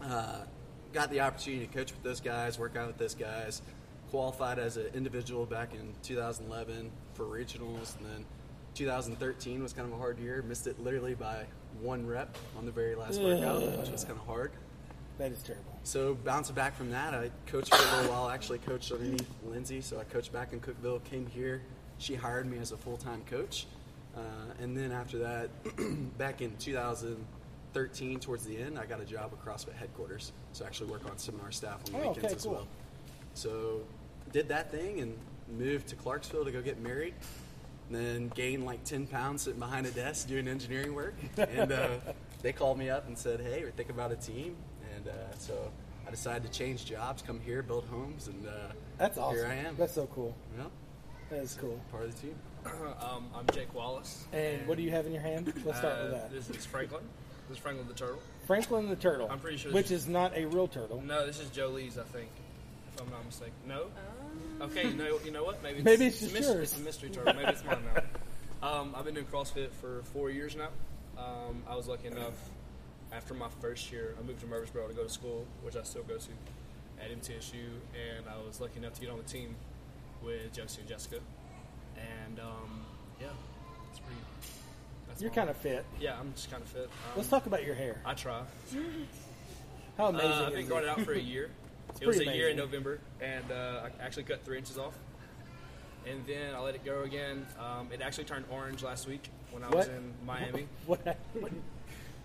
uh, 0.02 0.40
got 0.92 1.10
the 1.10 1.20
opportunity 1.20 1.66
to 1.66 1.72
coach 1.72 1.92
with 1.92 2.02
those 2.02 2.20
guys, 2.20 2.58
work 2.58 2.76
out 2.76 2.88
with 2.88 2.98
those 2.98 3.14
guys. 3.14 3.62
Qualified 4.10 4.58
as 4.58 4.76
an 4.78 4.86
individual 4.94 5.44
back 5.46 5.74
in 5.74 5.92
2011 6.02 6.90
for 7.14 7.24
regionals, 7.24 7.96
and 7.98 8.06
then 8.06 8.24
2013 8.74 9.62
was 9.62 9.72
kind 9.72 9.86
of 9.86 9.92
a 9.94 9.98
hard 9.98 10.18
year. 10.18 10.42
Missed 10.46 10.66
it 10.66 10.78
literally 10.82 11.14
by 11.14 11.44
one 11.80 12.06
rep 12.06 12.36
on 12.56 12.64
the 12.64 12.72
very 12.72 12.94
last 12.94 13.20
workout, 13.20 13.60
which 13.78 13.90
was 13.90 14.04
kind 14.04 14.18
of 14.18 14.24
hard. 14.26 14.50
That 15.18 15.32
is 15.32 15.42
terrible. 15.42 15.76
So 15.82 16.14
bouncing 16.14 16.54
back 16.54 16.76
from 16.76 16.90
that, 16.92 17.12
I 17.12 17.30
coached 17.46 17.74
for 17.74 17.82
a 17.82 17.96
little 17.96 18.12
while. 18.12 18.26
I 18.28 18.34
actually 18.34 18.58
coached 18.58 18.92
underneath 18.92 19.26
Lindsay, 19.44 19.80
so 19.80 19.98
I 19.98 20.04
coached 20.04 20.32
back 20.32 20.52
in 20.52 20.60
Cookeville. 20.60 21.02
Came 21.04 21.26
here, 21.26 21.62
she 21.98 22.14
hired 22.14 22.46
me 22.46 22.58
as 22.58 22.70
a 22.72 22.76
full 22.76 22.96
time 22.96 23.22
coach, 23.28 23.66
uh, 24.16 24.20
and 24.62 24.76
then 24.76 24.92
after 24.92 25.18
that, 25.18 25.50
back 26.18 26.40
in 26.40 26.56
2013, 26.58 28.20
towards 28.20 28.44
the 28.46 28.56
end, 28.58 28.78
I 28.78 28.86
got 28.86 29.00
a 29.00 29.04
job 29.04 29.32
at 29.32 29.44
CrossFit 29.44 29.74
headquarters. 29.74 30.30
So 30.52 30.64
I 30.64 30.68
actually 30.68 30.90
work 30.90 31.04
on 31.10 31.18
seminar 31.18 31.50
staff 31.50 31.80
on 31.86 31.92
the 31.92 31.98
Oh, 31.98 32.08
weekends 32.10 32.24
okay, 32.26 32.34
as 32.36 32.42
cool. 32.44 32.52
well. 32.52 32.66
So 33.34 33.80
did 34.32 34.48
that 34.48 34.70
thing 34.70 35.00
and 35.00 35.16
moved 35.58 35.88
to 35.88 35.96
Clarksville 35.96 36.44
to 36.44 36.52
go 36.52 36.62
get 36.62 36.80
married. 36.80 37.14
Then 37.90 38.28
gained 38.34 38.66
like 38.66 38.84
10 38.84 39.06
pounds 39.06 39.42
sitting 39.42 39.58
behind 39.58 39.86
a 39.86 39.90
desk 39.90 40.28
doing 40.28 40.46
engineering 40.46 40.94
work. 40.94 41.14
And 41.38 41.72
uh, 41.72 41.88
they 42.42 42.52
called 42.52 42.78
me 42.78 42.90
up 42.90 43.06
and 43.08 43.16
said, 43.16 43.40
hey, 43.40 43.64
we're 43.64 43.70
thinking 43.70 43.94
about 43.94 44.12
a 44.12 44.16
team. 44.16 44.56
And 44.98 45.08
uh, 45.08 45.12
so 45.38 45.54
I 46.06 46.10
decided 46.10 46.50
to 46.50 46.58
change 46.58 46.84
jobs, 46.84 47.22
come 47.22 47.38
here, 47.40 47.62
build 47.62 47.84
homes, 47.86 48.26
and 48.28 48.46
uh, 48.46 48.50
That's 48.96 49.16
awesome. 49.16 49.36
here 49.36 49.46
I 49.46 49.54
am. 49.68 49.76
That's 49.76 49.94
so 49.94 50.06
cool. 50.12 50.34
yeah, 50.56 50.64
That 51.30 51.42
is 51.42 51.56
cool. 51.60 51.78
part 51.92 52.04
of 52.04 52.14
the 52.14 52.20
team. 52.20 52.34
Um, 53.00 53.26
I'm 53.34 53.46
Jake 53.54 53.72
Wallace. 53.74 54.24
And 54.32 54.66
what 54.66 54.76
do 54.76 54.82
you 54.82 54.90
have 54.90 55.06
in 55.06 55.12
your 55.12 55.22
hand? 55.22 55.46
Let's 55.64 55.78
start 55.78 56.02
with 56.02 56.12
Uh, 56.12 56.16
that. 56.16 56.32
This 56.32 56.50
is 56.50 56.66
Franklin. 56.66 57.02
This 57.48 57.56
is 57.56 57.62
Franklin 57.62 57.86
the 57.86 57.94
turtle. 57.94 58.20
Franklin 58.46 58.88
the 58.88 58.96
turtle. 58.96 59.28
I'm 59.30 59.38
pretty 59.38 59.56
sure 59.56 59.72
Which 59.72 59.90
is 59.92 60.06
not 60.08 60.36
a 60.36 60.44
real 60.46 60.66
turtle. 60.66 61.00
No, 61.06 61.24
this 61.24 61.38
is 61.40 61.48
Jolie's, 61.50 61.96
I 61.96 62.02
think, 62.02 62.28
if 62.92 63.00
I'm 63.00 63.08
not 63.10 63.24
mistaken. 63.24 63.54
No. 63.66 63.84
Okay, 64.60 64.88
you 64.88 64.94
know, 64.96 65.18
you 65.24 65.30
know 65.30 65.44
what? 65.44 65.62
Maybe 65.62 65.76
it's, 65.78 65.84
Maybe 65.84 66.06
it's 66.06 66.18
a 66.18 66.24
just 66.24 66.34
mystery, 66.34 66.54
yours. 66.56 66.72
It's 66.72 66.80
a 66.80 66.84
mystery 66.84 67.10
turtle. 67.10 67.34
Maybe 67.34 67.48
it's 67.50 67.64
mine 67.64 67.78
now. 67.94 68.68
Um, 68.68 68.94
I've 68.96 69.04
been 69.04 69.14
doing 69.14 69.26
CrossFit 69.26 69.70
for 69.80 70.02
four 70.12 70.30
years 70.30 70.56
now. 70.56 70.68
Um, 71.16 71.62
I 71.68 71.76
was 71.76 71.86
lucky 71.88 72.08
enough 72.08 72.34
after 73.12 73.34
my 73.34 73.48
first 73.60 73.90
year, 73.90 74.14
I 74.18 74.26
moved 74.26 74.40
to 74.40 74.46
Murfreesboro 74.46 74.88
to 74.88 74.94
go 74.94 75.02
to 75.04 75.08
school, 75.08 75.46
which 75.62 75.76
I 75.76 75.82
still 75.82 76.02
go 76.02 76.16
to 76.16 76.30
at 77.02 77.10
MTSU, 77.10 77.54
and 77.94 78.26
I 78.28 78.36
was 78.46 78.60
lucky 78.60 78.78
enough 78.78 78.94
to 78.94 79.00
get 79.00 79.10
on 79.10 79.18
the 79.18 79.22
team 79.24 79.54
with 80.22 80.52
Josie 80.52 80.80
and 80.80 80.88
Jessica. 80.88 81.16
And 81.96 82.38
um, 82.40 82.84
yeah, 83.20 83.28
it's 83.90 84.00
pretty. 84.00 84.20
That's 85.08 85.22
You're 85.22 85.30
kind 85.30 85.48
of 85.50 85.56
fit. 85.56 85.84
Yeah, 86.00 86.16
I'm 86.18 86.32
just 86.34 86.50
kind 86.50 86.62
of 86.62 86.68
fit. 86.68 86.84
Um, 86.84 87.12
Let's 87.16 87.28
talk 87.28 87.46
about 87.46 87.64
your 87.64 87.74
hair. 87.74 88.00
I 88.04 88.14
try. 88.14 88.42
How 89.96 90.08
amazing 90.08 90.30
Uh, 90.30 90.44
I've 90.46 90.54
been 90.54 90.66
growing 90.66 90.84
it 90.84 90.88
out 90.90 91.00
for 91.00 91.12
a 91.12 91.18
year. 91.18 91.50
it 92.00 92.06
was 92.06 92.16
a 92.16 92.24
pretty 92.24 92.38
year 92.38 92.50
in. 92.50 92.56
November, 92.56 93.00
and 93.20 93.50
uh, 93.50 93.82
I 93.84 94.04
actually 94.04 94.24
cut 94.24 94.44
three 94.44 94.58
inches 94.58 94.78
off. 94.78 94.94
And 96.06 96.24
then 96.26 96.54
I 96.54 96.60
let 96.60 96.74
it 96.74 96.84
go 96.84 97.02
again. 97.02 97.46
Um, 97.58 97.88
it 97.92 98.00
actually 98.00 98.24
turned 98.24 98.44
orange 98.50 98.82
last 98.82 99.06
week 99.08 99.28
when 99.50 99.62
I 99.64 99.68
was 99.68 99.88
in 99.88 100.12
Miami. 100.24 100.66
What 100.86 101.00
happened? 101.04 101.62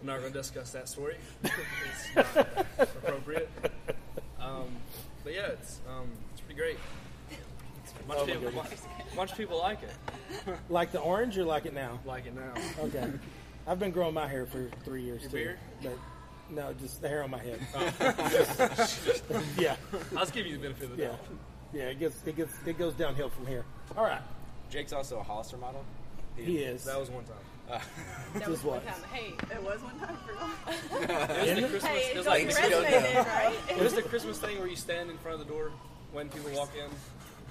I'm 0.04 0.08
not 0.08 0.20
going 0.20 0.34
to 0.34 0.38
discuss 0.38 0.72
that 0.72 0.90
story. 0.90 1.16
it's 1.46 2.14
not 2.14 2.66
appropriate. 2.78 3.50
Um, 4.38 4.66
but 5.24 5.34
yeah, 5.34 5.48
it's 5.48 5.80
um, 5.90 6.10
it's 6.34 6.42
pretty 6.42 6.60
great. 6.60 6.78
A 7.32 8.04
bunch, 8.06 8.20
Oh 8.20 8.24
of 8.24 8.28
my 8.28 8.34
people, 8.36 8.52
goodness. 8.52 8.82
bunch 9.16 9.32
of 9.32 9.38
people 9.38 9.60
like 9.60 9.80
it. 9.82 10.56
Like 10.70 10.92
the 10.92 11.00
orange 11.00 11.38
or 11.38 11.46
like 11.46 11.66
it 11.66 11.74
now? 11.74 12.00
Like 12.06 12.26
it 12.26 12.36
now. 12.36 12.54
Okay. 12.84 13.14
I've 13.68 13.80
been 13.80 13.92
growing 13.92 14.14
my 14.14 14.28
hair 14.28 14.46
for 14.46 14.70
three 14.84 15.04
years 15.04 15.22
Your 15.22 15.32
too. 15.32 15.38
beard? 15.38 15.60
But 15.82 15.98
no, 16.50 16.74
just 16.74 17.02
the 17.02 17.08
hair 17.08 17.24
on 17.24 17.30
my 17.30 17.38
head. 17.38 17.60
Oh. 17.74 18.88
yeah. 19.58 19.78
I'll 20.12 20.20
just 20.20 20.34
give 20.34 20.46
you 20.46 20.58
the 20.58 20.64
benefit 20.64 20.92
of 20.92 20.98
the 20.98 21.04
Yeah. 21.04 21.10
doubt. 21.12 21.20
Yeah, 21.72 21.84
it 21.84 22.00
gets 22.00 22.18
it 22.28 22.36
gets 22.36 22.54
it 22.66 22.78
goes 22.78 22.94
downhill 22.96 23.30
from 23.30 23.48
here. 23.48 23.64
All 23.96 24.04
right. 24.04 24.22
Jake's 24.70 24.92
also 24.92 25.20
a 25.20 25.24
Hollister 25.24 25.56
model. 25.56 25.86
He 26.36 26.58
is. 26.58 26.84
That 26.84 27.00
was 27.00 27.10
one 27.10 27.24
time. 27.24 27.38
That 28.34 28.48
was 28.50 28.64
one 28.64 28.82
time. 28.82 28.94
Hey, 29.12 29.34
It 29.52 29.64
was 29.64 29.82
one 29.82 30.00
time. 30.00 30.18
for 30.26 30.98
forgot. 30.98 31.30
It 31.48 31.62
was 31.62 31.62
the 31.62 31.68
Christmas. 31.70 31.84
hey, 31.84 32.12
it 32.12 32.18
was 32.18 32.26
like 32.26 32.48
the 32.48 32.56
resume 32.56 33.16
right? 33.16 33.60
It 33.70 33.78
was 33.78 33.94
the 33.94 34.02
Christmas 34.02 34.40
thing 34.40 34.60
where 34.60 34.68
you 34.68 34.76
stand 34.76 35.10
in 35.12 35.18
front 35.20 35.40
of 35.40 35.48
the 35.48 35.54
door 35.54 35.72
when 36.12 36.30
people 36.30 36.52
walk 36.52 36.72
in. 36.76 36.90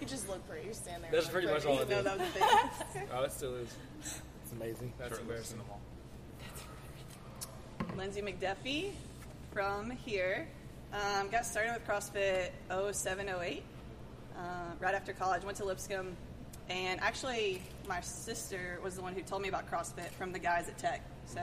You 0.01 0.07
just 0.07 0.29
look 0.29 0.46
pretty. 0.48 0.66
You 0.66 0.75
stand 0.75 1.05
there. 1.05 1.11
That's 1.12 1.27
and 1.27 1.33
pretty 1.33 1.46
much 1.48 1.64
all 1.64 1.77
I 1.77 1.85
did. 1.85 1.90
No, 1.90 2.03
that 2.03 2.18
was 2.18 2.29
a 2.29 2.85
thing. 2.92 3.09
Oh, 3.14 3.22
it 3.22 3.33
still 3.33 3.55
is. 3.55 3.75
It's 4.01 4.53
amazing. 4.53 4.92
That's 4.98 5.18
embarrassing. 5.18 5.61
Lindsay 7.96 8.22
McDuffie 8.22 8.90
from 9.53 9.90
here. 9.90 10.48
Um, 10.92 11.29
got 11.29 11.46
started 11.46 11.75
with 11.75 11.87
CrossFit 11.87 12.51
07, 12.92 13.29
08. 13.29 13.62
Uh, 14.37 14.40
right 14.81 14.94
after 14.94 15.12
college, 15.12 15.44
went 15.44 15.57
to 15.59 15.64
Lipscomb. 15.64 16.16
And 16.68 17.01
actually, 17.01 17.61
my 17.88 18.01
sister 18.01 18.79
was 18.83 18.94
the 18.94 19.03
one 19.03 19.14
who 19.14 19.22
told 19.22 19.42
me 19.42 19.48
about 19.48 19.70
CrossFit 19.70 20.11
from 20.12 20.33
the 20.33 20.38
guys 20.38 20.68
at 20.68 20.79
Tech. 20.79 21.03
So, 21.27 21.40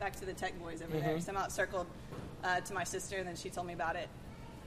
back 0.00 0.16
to 0.16 0.24
the 0.24 0.32
Tech 0.32 0.58
boys 0.60 0.82
over 0.82 0.98
there. 0.98 1.20
So, 1.20 1.30
I'm 1.32 1.36
out 1.36 1.52
circled 1.52 1.86
uh, 2.42 2.60
to 2.60 2.74
my 2.74 2.84
sister, 2.84 3.16
and 3.18 3.28
then 3.28 3.36
she 3.36 3.50
told 3.50 3.66
me 3.66 3.74
about 3.74 3.96
it. 3.96 4.08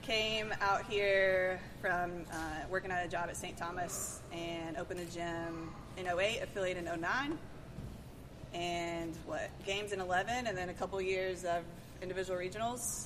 Came 0.01 0.53
out 0.61 0.85
here 0.85 1.59
from 1.81 2.11
uh, 2.31 2.35
working 2.69 2.91
at 2.91 3.05
a 3.05 3.09
job 3.09 3.27
at 3.29 3.35
St. 3.35 3.57
Thomas 3.57 4.21
and 4.31 4.77
opened 4.77 5.01
a 5.01 5.05
gym 5.05 5.71
in 5.97 6.07
08, 6.07 6.41
affiliate 6.43 6.77
in 6.77 6.85
09 6.85 7.37
and 8.53 9.15
what 9.27 9.49
games 9.65 9.91
in 9.91 9.99
11 10.01 10.47
and 10.47 10.57
then 10.57 10.69
a 10.69 10.73
couple 10.73 10.99
years 10.99 11.43
of 11.45 11.61
individual 12.01 12.39
regionals 12.39 13.05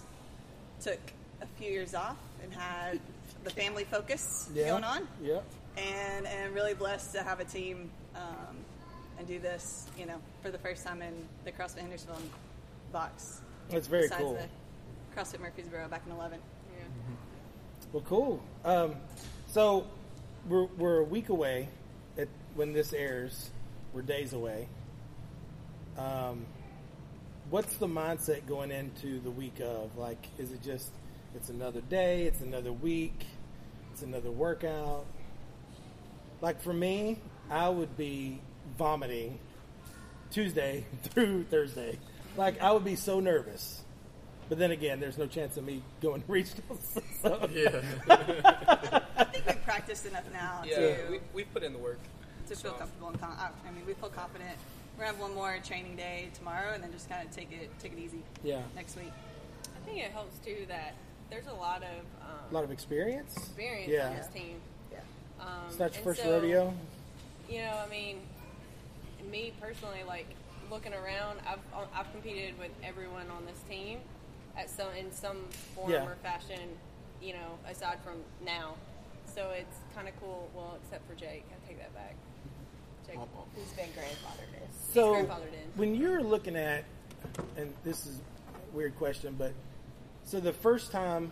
took 0.81 0.99
a 1.41 1.45
few 1.57 1.69
years 1.69 1.93
off 1.93 2.15
and 2.41 2.53
had 2.53 2.97
the 3.43 3.49
family 3.49 3.83
focus 3.83 4.49
Yeah. 4.53 4.69
going 4.69 4.85
on 4.85 5.05
Yeah. 5.21 5.41
And 5.77 6.27
and 6.27 6.53
really 6.53 6.73
blessed 6.73 7.13
to 7.13 7.23
have 7.23 7.39
a 7.39 7.45
team 7.45 7.89
um, 8.15 8.55
and 9.17 9.27
do 9.27 9.39
this 9.39 9.87
you 9.97 10.05
know 10.05 10.17
for 10.41 10.51
the 10.51 10.57
first 10.57 10.85
time 10.85 11.01
in 11.01 11.13
the 11.45 11.51
CrossFit 11.51 11.79
Hendersonville 11.79 12.21
box 12.91 13.41
That's 13.69 13.87
very 13.87 14.03
besides 14.03 14.21
cool. 14.21 14.33
the 14.33 15.19
CrossFit 15.19 15.39
Murfreesboro 15.39 15.87
back 15.87 16.03
in 16.05 16.11
11 16.11 16.39
Yeah. 16.77 16.85
Well, 17.91 18.03
cool. 18.07 18.43
Um, 18.65 18.95
so 19.47 19.85
we're 20.47 20.65
we're 20.77 20.99
a 20.99 21.03
week 21.03 21.29
away 21.29 21.69
at 22.17 22.27
when 22.55 22.73
this 22.73 22.93
airs. 22.93 23.51
We're 23.93 24.01
days 24.01 24.33
away. 24.33 24.67
Um, 25.97 26.47
what's 27.51 27.75
the 27.77 27.87
mindset 27.87 28.47
going 28.47 28.71
into 28.71 29.19
the 29.19 29.29
week 29.29 29.59
of? 29.61 29.95
Like, 29.97 30.25
is 30.39 30.51
it 30.51 30.63
just 30.63 30.91
it's 31.35 31.49
another 31.49 31.81
day, 31.81 32.23
it's 32.23 32.41
another 32.41 32.73
week, 32.73 33.25
it's 33.91 34.01
another 34.01 34.31
workout? 34.31 35.05
Like 36.43 36.61
for 36.61 36.73
me, 36.73 37.17
I 37.49 37.69
would 37.69 37.95
be 37.95 38.41
vomiting 38.77 39.39
Tuesday 40.29 40.85
through 41.03 41.45
Thursday. 41.45 41.97
Like 42.35 42.61
I 42.61 42.73
would 42.73 42.83
be 42.83 42.97
so 42.97 43.21
nervous. 43.21 43.81
But 44.49 44.59
then 44.59 44.71
again, 44.71 44.99
there's 44.99 45.17
no 45.17 45.25
chance 45.25 45.55
of 45.55 45.63
me 45.63 45.81
going 46.01 46.21
to 46.21 46.27
regionals. 46.27 47.01
so. 47.21 47.39
I 47.41 49.23
think 49.31 49.45
we've 49.47 49.63
practiced 49.63 50.05
enough 50.05 50.25
now 50.33 50.63
Yeah, 50.65 50.75
to 50.75 51.07
we, 51.11 51.19
we've 51.33 51.53
put 51.53 51.63
in 51.63 51.71
the 51.71 51.79
work. 51.79 51.99
to 52.49 52.55
feel 52.55 52.71
So- 52.73 52.77
comfortable 52.77 53.07
and 53.07 53.19
con- 53.21 53.37
I 53.39 53.71
mean 53.71 53.85
we 53.87 53.93
feel 53.93 54.09
confident 54.09 54.51
we're 54.97 55.05
gonna 55.05 55.13
have 55.15 55.21
one 55.21 55.33
more 55.33 55.57
training 55.63 55.95
day 55.95 56.27
tomorrow 56.33 56.73
and 56.73 56.83
then 56.83 56.91
just 56.91 57.07
kind 57.09 57.25
of 57.27 57.33
take 57.33 57.51
it 57.53 57.69
take 57.79 57.93
it 57.93 57.99
easy 57.99 58.21
Yeah. 58.43 58.61
next 58.75 58.97
week 58.97 59.11
I 59.75 59.79
think 59.85 59.97
it 60.03 60.11
helps 60.11 60.37
too 60.39 60.65
that 60.67 60.93
there's 61.29 61.47
a 61.47 61.53
lot 61.53 61.77
of 61.83 61.99
um, 62.21 62.51
A 62.51 62.53
lot 62.53 62.63
of 62.65 62.71
experience. 62.71 63.35
experience 63.37 63.89
Yeah. 63.91 64.09
on 64.09 64.15
this 64.17 64.27
team. 64.27 64.57
Yeah 65.39 65.43
Um, 65.45 65.49
It's 65.69 65.79
not 65.79 65.93
your 65.93 66.03
first 66.03 66.21
so, 66.21 66.31
rodeo. 66.31 66.73
You 67.49 67.59
know, 67.59 67.77
I 67.85 67.89
mean, 67.89 68.17
me 69.29 69.53
personally, 69.61 70.03
like 70.07 70.27
looking 70.71 70.93
around, 70.93 71.39
I've 71.47 71.59
I've 71.95 72.11
competed 72.11 72.57
with 72.57 72.71
everyone 72.83 73.29
on 73.29 73.45
this 73.45 73.59
team 73.69 73.99
at 74.57 74.69
some 74.69 74.87
in 74.97 75.11
some 75.11 75.37
form 75.75 75.91
Yeah. 75.91 76.05
or 76.05 76.15
fashion. 76.23 76.69
You 77.21 77.33
know, 77.33 77.57
aside 77.69 77.99
from 78.03 78.17
now, 78.45 78.75
so 79.33 79.51
it's 79.51 79.77
kind 79.95 80.07
of 80.09 80.19
cool. 80.19 80.49
Well, 80.53 80.77
except 80.83 81.07
for 81.07 81.15
Jake, 81.15 81.45
I 81.51 81.67
take 81.67 81.77
that 81.79 81.93
back. 81.93 82.15
Jake, 83.07 83.17
who's 83.55 83.67
been 83.73 83.87
grandfathered 83.89 84.53
in. 84.61 84.67
So 84.93 85.13
grandfathered 85.13 85.53
in. 85.53 85.69
when 85.75 85.95
you're 85.95 86.21
looking 86.23 86.55
at, 86.57 86.83
and 87.55 87.73
this 87.83 88.05
is 88.05 88.17
a 88.17 88.75
weird 88.75 88.97
question, 88.97 89.35
but 89.37 89.53
so 90.25 90.39
the 90.41 90.51
first 90.53 90.91
time, 90.91 91.31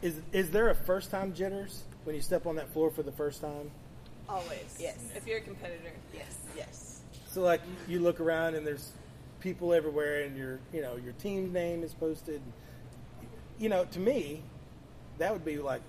is 0.00 0.20
is 0.32 0.50
there 0.50 0.70
a 0.70 0.74
first 0.74 1.10
time 1.10 1.32
jitters 1.34 1.84
when 2.04 2.14
you 2.16 2.22
step 2.22 2.46
on 2.46 2.56
that 2.56 2.72
floor 2.72 2.90
for 2.90 3.02
the 3.02 3.12
first 3.12 3.40
time? 3.40 3.70
always 4.28 4.76
yes 4.78 4.98
If 5.16 5.26
you're 5.26 5.38
a 5.38 5.42
competitor, 5.42 5.92
yes 6.14 6.36
yes 6.56 7.00
So 7.26 7.42
like 7.42 7.60
you 7.88 7.98
look 8.00 8.20
around 8.20 8.54
and 8.54 8.66
there's 8.66 8.92
people 9.40 9.74
everywhere, 9.74 10.22
and 10.22 10.36
your 10.36 10.60
you 10.72 10.80
know 10.80 10.96
your 10.96 11.12
team 11.14 11.52
name 11.52 11.82
is 11.82 11.92
posted. 11.92 12.40
You 13.58 13.68
know, 13.68 13.84
to 13.86 13.98
me, 13.98 14.42
that 15.18 15.32
would 15.32 15.44
be 15.44 15.58
like 15.58 15.82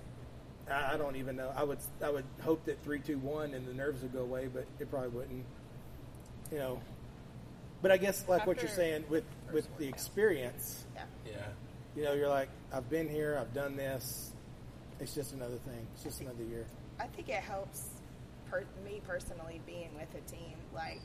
I 0.69 0.95
I 0.95 0.97
don't 0.97 1.15
even 1.15 1.35
know. 1.35 1.53
I 1.55 1.63
would 1.63 1.77
I 2.01 2.09
would 2.09 2.25
hope 2.41 2.65
that 2.65 2.83
three, 2.83 2.99
two, 2.99 3.19
one, 3.19 3.53
and 3.53 3.65
the 3.67 3.73
nerves 3.73 4.01
would 4.01 4.13
go 4.13 4.21
away, 4.21 4.47
but 4.51 4.65
it 4.79 4.89
probably 4.89 5.09
wouldn't. 5.09 5.45
You 6.51 6.57
know, 6.57 6.81
but 7.81 7.91
I 7.91 7.97
guess 7.97 8.27
like 8.27 8.47
what 8.47 8.61
you're 8.61 8.71
saying 8.71 9.05
with 9.09 9.23
with 9.53 9.67
the 9.77 9.87
experience, 9.87 10.85
Yeah. 10.95 11.03
Yeah. 11.25 11.31
you 11.95 12.03
know, 12.03 12.13
you're 12.13 12.29
like 12.29 12.49
I've 12.73 12.89
been 12.89 13.07
here, 13.07 13.37
I've 13.39 13.53
done 13.53 13.77
this. 13.77 14.32
It's 15.03 15.13
just 15.13 15.33
another 15.33 15.57
thing. 15.57 15.85
It's 15.93 16.03
just 16.03 16.21
another 16.21 16.43
year. 16.45 16.65
I 16.97 17.07
think 17.07 17.27
it 17.27 17.35
helps 17.35 17.87
per- 18.49 18.63
me 18.85 19.01
personally 19.05 19.59
being 19.65 19.89
with 19.95 20.07
a 20.15 20.31
team. 20.31 20.55
Like 20.73 21.01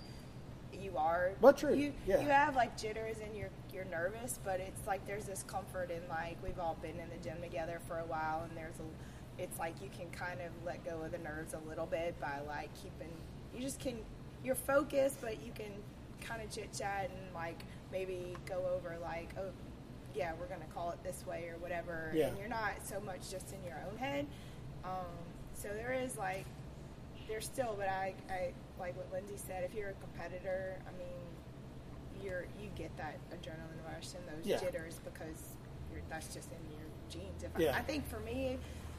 you 0.73 0.97
are, 0.97 1.33
but 1.41 1.59
true, 1.59 1.75
You 1.75 1.93
yeah. 2.07 2.21
you 2.21 2.29
have 2.29 2.55
like 2.55 2.77
jitters 2.79 3.17
and 3.19 3.37
you're 3.37 3.51
you're 3.75 3.87
nervous, 3.87 4.39
but 4.45 4.61
it's 4.61 4.87
like 4.87 5.05
there's 5.05 5.25
this 5.25 5.43
comfort 5.43 5.91
in 5.91 6.01
like 6.09 6.37
we've 6.45 6.61
all 6.61 6.77
been 6.81 7.01
in 7.01 7.09
the 7.11 7.17
gym 7.29 7.39
together 7.43 7.81
for 7.89 7.99
a 7.99 8.05
while, 8.05 8.45
and 8.49 8.57
there's 8.57 8.79
a. 8.79 9.43
It's 9.43 9.59
like 9.59 9.75
you 9.83 9.89
can 9.97 10.09
kind 10.11 10.41
of 10.41 10.51
let 10.65 10.85
go 10.85 11.01
of 11.03 11.11
the 11.11 11.19
nerves 11.19 11.55
a 11.55 11.69
little 11.69 11.87
bit 11.87 12.19
by 12.21 12.39
like 12.47 12.71
keeping. 12.75 13.13
You 13.53 13.61
just 13.61 13.81
can. 13.81 13.97
You're 14.45 14.55
focused, 14.55 15.21
but 15.21 15.43
you 15.45 15.51
can 15.53 15.73
kind 16.21 16.41
of 16.43 16.51
chit 16.51 16.73
chat 16.77 17.11
and 17.11 17.35
like 17.35 17.61
maybe 17.91 18.37
go 18.47 18.65
over 18.77 18.97
like 19.03 19.31
oh 19.39 19.51
yeah 20.19 20.33
we're 20.39 20.47
gonna 20.47 20.69
call 20.75 20.91
it 20.91 21.03
this 21.05 21.25
way 21.27 21.49
or 21.49 21.57
whatever 21.61 22.11
Yeah. 22.15 22.27
and 22.27 22.37
you're 22.39 22.49
not 22.49 22.73
so 22.85 23.01
much 23.01 23.31
just 23.31 23.53
in 23.55 23.63
your 23.65 23.81
own 23.89 23.97
head 23.97 24.27
um, 24.85 25.07
so 25.55 25.69
there 25.69 25.93
is 25.93 26.17
like 26.19 26.45
there's 27.29 27.45
still 27.45 27.75
but 27.79 27.89
I, 27.89 28.15
I 28.29 28.53
like 28.81 28.97
what 28.97 29.07
lindsay 29.13 29.37
said 29.47 29.63
if 29.65 29.75
you're 29.75 29.91
a 29.91 30.01
competitor 30.03 30.77
i 30.87 30.91
mean 30.99 32.25
you're 32.25 32.47
you 32.61 32.69
get 32.75 32.95
that 32.97 33.17
adrenaline 33.31 33.95
rush 33.95 34.09
and 34.15 34.25
those 34.37 34.45
Yeah. 34.45 34.59
jitters 34.59 34.99
because 35.05 35.55
you're, 35.93 36.03
that's 36.11 36.35
just 36.35 36.49
in 36.51 36.59
your 36.77 36.87
genes 37.09 37.45
if 37.45 37.51
Yeah. 37.59 37.77
I, 37.77 37.79
I 37.79 37.83
think 37.83 38.09
for 38.09 38.19
me 38.21 38.59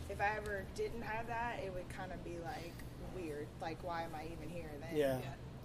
if 0.09 0.21
i 0.21 0.29
ever 0.37 0.63
didn't 0.75 1.01
have 1.01 1.27
that 1.27 1.59
it 1.65 1.73
would 1.73 1.87
kind 1.89 2.13
of 2.13 2.23
be 2.23 2.37
like 2.45 2.73
weird 3.15 3.47
like 3.61 3.77
why 3.83 4.03
am 4.03 4.11
i 4.15 4.23
even 4.31 4.47
here 4.49 4.69
then 4.79 4.97
Yeah. 4.97 5.17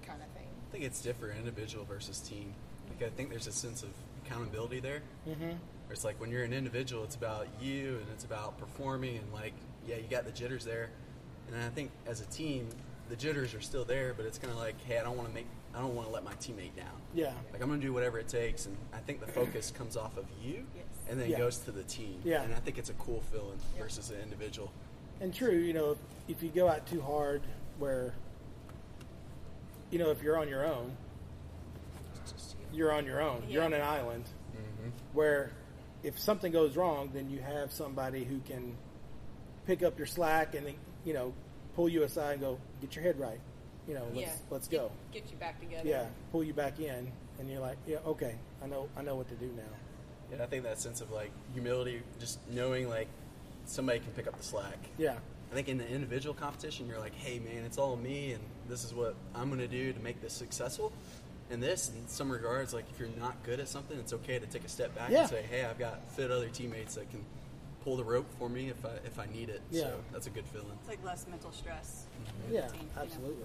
kind 0.05 0.21
of 0.21 0.29
thing 0.37 0.49
I 0.69 0.77
think 0.79 0.87
it's 0.87 1.01
different, 1.03 1.39
individual 1.39 1.85
versus 1.85 2.19
team. 2.19 2.53
Like 2.89 3.07
I 3.07 3.11
think 3.15 3.31
there's 3.31 3.47
a 3.47 3.53
sense 3.53 3.85
of 3.85 3.91
accountability 4.27 4.81
there. 4.81 5.03
Mm-hmm. 5.29 5.43
Where 5.49 5.93
it's 5.93 6.05
like 6.05 6.21
when 6.21 6.31
you're 6.31 6.45
an 6.45 6.53
individual, 6.53 7.05
it's 7.05 7.17
about 7.17 7.47
you 7.61 7.99
and 8.01 8.07
it's 8.13 8.25
about 8.25 8.59
performing 8.59 9.17
and 9.19 9.33
like 9.33 9.53
yeah, 9.87 9.97
you 9.97 10.05
got 10.11 10.25
the 10.25 10.33
jitters 10.33 10.65
there. 10.65 10.91
And 11.49 11.57
I 11.63 11.69
think 11.69 11.91
as 12.07 12.21
a 12.21 12.27
team, 12.27 12.69
the 13.11 13.17
jitters 13.17 13.55
are 13.55 13.61
still 13.61 13.85
there, 13.85 14.15
but 14.17 14.25
it's 14.25 14.39
kind 14.39 14.53
of 14.53 14.59
like 14.59 14.81
hey, 14.87 14.99
I 14.99 15.03
don't 15.03 15.17
want 15.17 15.29
to 15.29 15.35
make, 15.35 15.47
I 15.75 15.79
don't 15.81 15.95
want 15.95 16.09
to 16.09 16.15
let 16.15 16.25
my 16.25 16.33
teammate 16.35 16.75
down. 16.77 16.95
Yeah. 17.15 17.33
Like 17.53 17.63
I'm 17.63 17.69
gonna 17.69 17.81
do 17.83 17.93
whatever 17.93 18.19
it 18.19 18.29
takes, 18.29 18.67
and 18.67 18.77
I 18.95 18.99
think 18.99 19.21
the 19.21 19.27
focus 19.27 19.71
comes 19.71 19.97
off 19.97 20.17
of 20.17 20.25
you, 20.43 20.65
Yes. 20.75 20.85
and 21.09 21.21
then 21.21 21.29
Yeah. 21.31 21.39
goes 21.39 21.59
to 21.59 21.71
the 21.71 21.83
team. 21.85 22.21
Yeah. 22.25 22.43
And 22.43 22.55
I 22.55 22.59
think 22.59 22.79
it's 22.79 22.91
a 22.91 22.95
cool 22.95 23.21
feeling 23.33 23.59
Yeah. 23.77 23.83
versus 23.83 24.11
an 24.11 24.21
individual. 24.23 24.73
And 25.21 25.33
true, 25.35 25.53
you 25.57 25.73
know, 25.75 25.93
if, 25.93 25.99
if 26.29 26.43
you 26.43 26.49
go 26.49 26.67
out 26.69 26.87
too 26.87 27.01
hard, 27.01 27.43
where, 27.79 28.15
you 29.91 29.99
know, 29.99 30.11
if 30.11 30.23
you're 30.23 30.39
on 30.39 30.49
your 30.49 30.65
own, 30.67 30.97
you're 32.75 32.93
on 32.93 33.07
your 33.07 33.23
own. 33.23 33.45
You're 33.49 33.63
on 33.63 33.73
an 33.73 33.81
island 33.81 34.25
mm-hmm. 34.53 34.91
where 35.13 35.51
if 36.03 36.19
something 36.19 36.53
goes 36.53 36.77
wrong, 36.77 37.11
then 37.15 37.31
you 37.31 37.41
have 37.41 37.73
somebody 37.73 38.25
who 38.25 38.41
can 38.41 38.77
pick 39.67 39.83
up 39.83 39.97
your 39.99 40.07
slack 40.07 40.55
and, 40.55 40.67
then, 40.67 40.75
you 41.05 41.15
know, 41.15 41.33
pull 41.75 41.89
you 41.89 42.03
aside 42.03 42.33
and 42.33 42.41
go, 42.41 42.59
get 42.81 42.95
your 42.95 43.05
head 43.05 43.19
right. 43.19 43.41
You 43.89 43.95
know, 43.95 44.07
let's, 44.15 44.21
yeah. 44.21 44.35
let's 44.51 44.69
Get- 44.69 44.81
go. 44.81 44.91
Get 45.13 45.31
you 45.31 45.37
back 45.37 45.61
together. 45.61 45.89
Yeah, 45.89 46.07
pull 46.33 46.45
you 46.45 46.55
back 46.55 46.79
in. 46.81 47.11
And 47.39 47.51
you're 47.51 47.61
like, 47.61 47.79
yeah, 47.87 47.97
okay, 48.07 48.37
I 48.63 48.67
know, 48.67 48.89
I 48.97 49.03
know 49.03 49.17
what 49.17 49.29
to 49.29 49.35
do 49.35 49.51
now. 49.57 49.63
And 50.33 50.41
I 50.41 50.47
think 50.47 50.63
that 50.65 50.81
sense 50.81 51.01
of 51.01 51.11
like 51.11 51.31
humility, 51.53 52.03
just 52.21 52.39
knowing 52.51 52.89
like 52.89 53.09
somebody 53.65 53.99
can 53.99 54.13
pick 54.13 54.27
up 54.27 54.37
the 54.37 54.45
slack. 54.45 54.79
Yeah. 54.99 55.17
I 55.51 55.55
think 55.55 55.69
in 55.69 55.79
the 55.79 55.89
individual 55.89 56.35
competition, 56.35 56.87
you're 56.87 56.99
like, 56.99 57.15
hey 57.15 57.39
man, 57.39 57.65
it's 57.65 57.79
all 57.79 57.97
me, 57.97 58.33
and 58.33 58.43
this 58.69 58.85
is 58.85 58.95
what 58.95 59.15
I'm 59.35 59.49
going 59.49 59.61
to 59.61 59.69
do 59.69 59.93
to 59.93 60.01
make 60.01 60.21
this 60.21 60.33
successful. 60.33 60.93
And 61.51 61.63
this, 61.63 61.91
in 61.95 62.09
some 62.09 62.31
regards, 62.31 62.73
like 62.73 62.87
if 62.91 62.99
you're 62.99 63.09
not 63.21 63.43
good 63.45 63.61
at 63.61 63.69
something, 63.69 63.99
it's 63.99 64.13
okay 64.15 64.39
to 64.39 64.47
take 64.47 64.65
a 64.65 64.69
step 64.69 64.95
back 64.95 65.11
Yeah. 65.11 65.21
and 65.21 65.29
say, 65.31 65.43
hey, 65.49 65.65
I've 65.65 65.79
got 65.79 66.11
fit 66.13 66.31
other 66.31 66.49
teammates 66.49 66.95
that 66.95 67.11
can 67.11 67.25
pull 67.83 67.97
the 67.97 68.05
rope 68.05 68.27
for 68.39 68.49
me 68.49 68.71
if 68.71 68.85
I 68.85 68.91
if 69.05 69.19
I 69.19 69.27
need 69.27 69.51
it. 69.51 69.61
Yeah. 69.71 69.83
So 69.83 70.01
that's 70.13 70.27
a 70.27 70.31
good 70.31 70.47
feeling. 70.47 70.73
It's 70.81 70.89
like 70.89 71.05
less 71.05 71.27
mental 71.29 71.53
stress. 71.53 72.05
Yeah, 72.51 72.63
team, 72.69 72.81
you 72.81 72.87
know. 72.97 73.03
absolutely. 73.03 73.45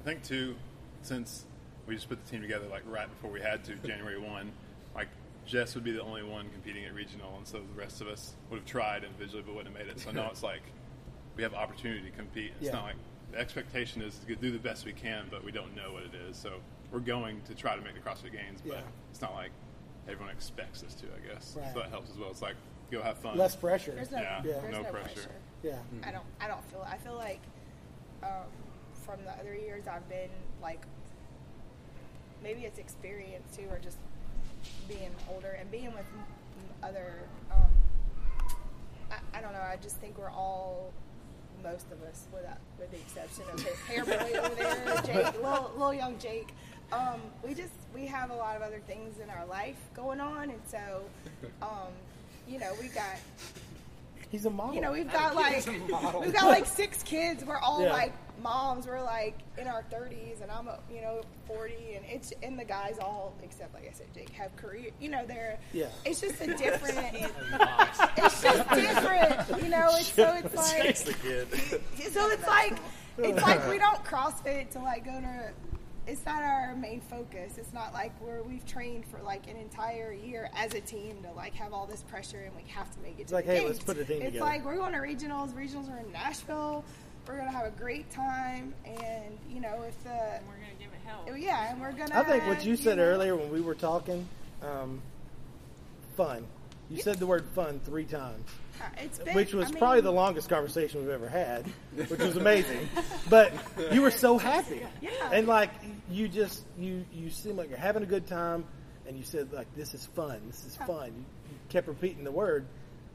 I 0.00 0.04
think 0.04 0.22
too, 0.22 0.54
since 1.02 1.44
we 1.86 1.96
just 1.96 2.08
put 2.08 2.24
the 2.24 2.30
team 2.30 2.42
together 2.42 2.66
like 2.70 2.82
right 2.86 3.08
before 3.08 3.30
we 3.30 3.40
had 3.40 3.64
to, 3.64 3.74
January 3.86 4.20
one, 4.20 4.52
like 4.94 5.08
Jess 5.44 5.74
would 5.74 5.82
be 5.84 5.90
the 5.92 6.02
only 6.02 6.22
one 6.22 6.48
competing 6.50 6.84
at 6.84 6.94
regional, 6.94 7.36
and 7.36 7.46
so 7.46 7.58
the 7.58 7.78
rest 7.80 8.00
of 8.00 8.06
us 8.06 8.34
would 8.50 8.58
have 8.60 8.66
tried 8.66 9.02
individually 9.02 9.42
but 9.44 9.56
wouldn't 9.56 9.76
have 9.76 9.86
made 9.86 9.90
it. 9.92 9.98
So 10.00 10.12
now 10.12 10.30
it's 10.30 10.44
like 10.44 10.62
we 11.36 11.42
have 11.42 11.54
opportunity 11.54 12.02
to 12.08 12.16
compete. 12.16 12.52
It's 12.60 12.66
Yeah. 12.66 12.72
not 12.74 12.84
like 12.84 12.96
the 13.32 13.38
expectation 13.40 14.00
is 14.02 14.16
to 14.28 14.36
do 14.36 14.52
the 14.52 14.58
best 14.58 14.84
we 14.84 14.92
can, 14.92 15.26
but 15.28 15.42
we 15.42 15.50
don't 15.50 15.74
know 15.74 15.92
what 15.92 16.04
it 16.04 16.14
is. 16.30 16.36
So 16.36 16.60
we're 16.92 17.00
going 17.00 17.40
to 17.46 17.54
try 17.54 17.74
to 17.74 17.82
make 17.82 17.94
the 17.94 18.00
CrossFit 18.00 18.32
Games, 18.32 18.60
but 18.64 18.74
Yeah. 18.76 18.80
it's 19.10 19.20
not 19.22 19.34
like 19.34 19.50
everyone 20.06 20.30
expects 20.30 20.82
us 20.84 20.94
to. 20.96 21.06
I 21.06 21.26
guess 21.34 21.56
Right. 21.58 21.72
so 21.72 21.80
that 21.80 21.88
helps 21.90 22.10
as 22.10 22.18
well. 22.18 22.30
It's 22.30 22.42
like 22.42 22.56
go 22.90 23.02
have 23.02 23.16
fun. 23.18 23.36
Less 23.38 23.56
pressure. 23.56 23.92
there's 23.92 24.10
no, 24.10 24.18
Yeah, 24.20 24.42
Yeah. 24.44 24.52
there's 24.60 24.72
no 24.72 24.82
no, 24.82 24.90
pressure. 24.90 25.14
pressure. 25.14 25.30
Yeah. 25.62 25.78
I 26.04 26.12
don't. 26.12 26.24
I 26.40 26.46
don't 26.46 26.64
feel. 26.70 26.82
I 26.86 26.98
feel 26.98 27.14
like 27.14 27.40
um, 28.22 28.46
from 29.06 29.24
the 29.24 29.32
other 29.32 29.54
years 29.54 29.88
I've 29.88 30.06
been 30.08 30.28
like, 30.60 30.82
maybe 32.42 32.62
it's 32.62 32.78
experience 32.78 33.56
too, 33.56 33.66
or 33.70 33.78
just 33.78 33.96
being 34.88 35.10
older 35.32 35.56
and 35.58 35.70
being 35.70 35.86
with 35.92 36.04
m- 36.14 36.24
m- 36.58 36.88
other. 36.90 37.14
Um, 37.50 37.70
I, 39.10 39.38
I 39.38 39.40
don't 39.40 39.52
know. 39.52 39.60
I 39.62 39.76
just 39.80 39.96
think 39.96 40.18
we're 40.18 40.30
all, 40.30 40.92
most 41.62 41.86
of 41.92 42.02
us, 42.02 42.26
without 42.32 42.58
with 42.78 42.90
the 42.90 42.96
exception 42.98 43.44
of 43.52 43.60
his 43.60 43.78
hair 43.80 44.04
boy 44.04 44.38
over 44.38 44.54
there, 44.54 45.02
Jake, 45.04 45.34
little, 45.42 45.70
little 45.74 45.94
young 45.94 46.18
Jake. 46.18 46.52
Um, 46.92 47.20
we 47.46 47.54
just 47.54 47.72
we 47.94 48.06
have 48.06 48.30
a 48.30 48.34
lot 48.34 48.56
of 48.56 48.62
other 48.62 48.80
things 48.86 49.18
in 49.18 49.30
our 49.30 49.46
life 49.46 49.76
going 49.94 50.20
on, 50.20 50.50
and 50.50 50.60
so, 50.66 50.78
um, 51.62 51.88
you 52.48 52.58
know, 52.58 52.72
we 52.80 52.88
got 52.88 53.16
He's 54.30 54.46
a 54.46 54.50
model. 54.50 54.74
you 54.74 54.80
know, 54.80 54.92
we've 54.92 55.10
got 55.12 55.34
like 55.34 55.66
we've 55.66 56.32
got 56.32 56.46
like 56.46 56.66
six 56.66 57.02
kids. 57.02 57.44
We're 57.44 57.58
all 57.58 57.82
Yeah. 57.82 57.92
like 57.92 58.12
moms. 58.42 58.86
We're 58.86 59.02
like 59.02 59.38
in 59.58 59.68
our 59.68 59.82
thirties, 59.90 60.38
and 60.42 60.50
I'm 60.50 60.68
a, 60.68 60.78
you 60.92 61.00
know 61.02 61.20
forty, 61.46 61.94
and 61.96 62.04
it's 62.06 62.32
and 62.42 62.58
the 62.58 62.64
guys 62.64 62.98
all 62.98 63.34
except 63.42 63.74
like 63.74 63.86
I 63.88 63.92
said, 63.92 64.06
Jake 64.14 64.30
have 64.30 64.54
career. 64.56 64.90
You 65.00 65.10
know, 65.10 65.24
they're 65.26 65.58
Yeah. 65.72 65.86
It's 66.06 66.20
just 66.20 66.40
a 66.40 66.46
different. 66.46 66.98
it's 68.16 68.42
just 68.42 68.68
different. 68.70 69.62
You 69.62 69.68
know, 69.68 69.88
it's 69.92 70.12
so 70.12 70.34
it's 70.34 70.54
like 70.56 70.96
the 70.96 71.14
kid. 71.14 72.12
so 72.12 72.28
it's 72.30 72.46
like 72.46 72.74
it's 73.18 73.42
like 73.42 73.68
we 73.68 73.78
don't 73.78 74.02
CrossFit 74.04 74.70
to 74.70 74.78
like 74.78 75.04
go 75.04 75.20
to. 75.20 75.50
It's 76.06 76.24
not 76.26 76.42
our 76.42 76.74
main 76.74 77.00
focus. 77.00 77.58
It's 77.58 77.72
not 77.72 77.92
like 77.92 78.12
where 78.20 78.42
we've 78.42 78.66
trained 78.66 79.06
for 79.06 79.20
like 79.22 79.48
an 79.48 79.56
entire 79.56 80.12
year 80.12 80.50
as 80.56 80.74
a 80.74 80.80
team 80.80 81.22
to 81.22 81.32
like 81.32 81.54
have 81.54 81.72
all 81.72 81.86
this 81.86 82.02
pressure 82.02 82.40
and 82.40 82.54
we 82.56 82.62
have 82.70 82.90
to 82.94 83.00
make 83.00 83.20
it. 83.20 83.28
to 83.28 83.34
like, 83.34 83.46
the 83.46 83.52
hey, 83.52 83.58
games. 83.60 83.70
let's 83.74 83.84
put 83.84 83.98
a 83.98 84.04
team 84.04 84.16
It's 84.22 84.32
together. 84.32 84.44
like 84.44 84.64
we're 84.64 84.76
going 84.76 84.92
to 84.92 84.98
regionals. 84.98 85.52
Regionals 85.52 85.88
are 85.94 85.98
in 86.04 86.10
Nashville. 86.12 86.84
We're 87.28 87.36
gonna 87.38 87.52
have 87.52 87.66
a 87.66 87.70
great 87.70 88.10
time, 88.10 88.74
and 88.84 89.38
you 89.48 89.60
know 89.60 89.84
if 89.86 90.02
the 90.02 90.10
And 90.10 90.44
we're 90.48 90.54
gonna 90.54 90.74
give 90.80 90.88
it 90.88 90.98
hell. 91.06 91.24
oh, 91.30 91.34
yeah, 91.36 91.70
and 91.70 91.80
we're 91.80 91.92
gonna. 91.92 92.18
I 92.18 92.24
think 92.24 92.44
what 92.48 92.64
you 92.64 92.74
said 92.74 92.96
know, 92.96 93.04
earlier 93.04 93.36
when 93.36 93.48
we 93.52 93.60
were 93.60 93.76
talking, 93.76 94.26
um, 94.60 95.00
fun. 96.16 96.44
You 96.90 97.00
said 97.00 97.18
the 97.20 97.26
word 97.28 97.44
fun 97.54 97.80
three 97.84 98.06
times, 98.06 98.44
it's 98.48 98.54
Uh, 98.80 99.24
been, 99.24 99.34
which 99.34 99.52
was 99.52 99.66
I 99.68 99.70
mean, 99.70 99.78
probably 99.78 100.00
the 100.00 100.10
longest 100.12 100.48
conversation 100.48 101.00
we've 101.00 101.10
ever 101.10 101.28
had, 101.28 101.66
which 101.94 102.18
was 102.20 102.36
amazing. 102.36 102.88
but 103.28 103.52
you 103.92 104.02
were 104.02 104.10
so 104.10 104.38
happy, 104.38 104.82
Yeah. 105.00 105.10
and 105.32 105.46
like 105.46 105.70
you 106.10 106.28
just 106.28 106.62
you 106.78 107.04
you 107.12 107.30
seem 107.30 107.56
like 107.56 107.68
you're 107.68 107.78
having 107.78 108.02
a 108.02 108.06
good 108.06 108.26
time, 108.26 108.64
and 109.06 109.16
you 109.16 109.24
said 109.24 109.52
like 109.52 109.66
this 109.76 109.94
is 109.94 110.06
fun, 110.06 110.40
this 110.46 110.64
is 110.64 110.76
fun. 110.76 111.06
You, 111.08 111.24
you 111.50 111.56
kept 111.68 111.86
repeating 111.88 112.24
the 112.24 112.30
word, 112.32 112.64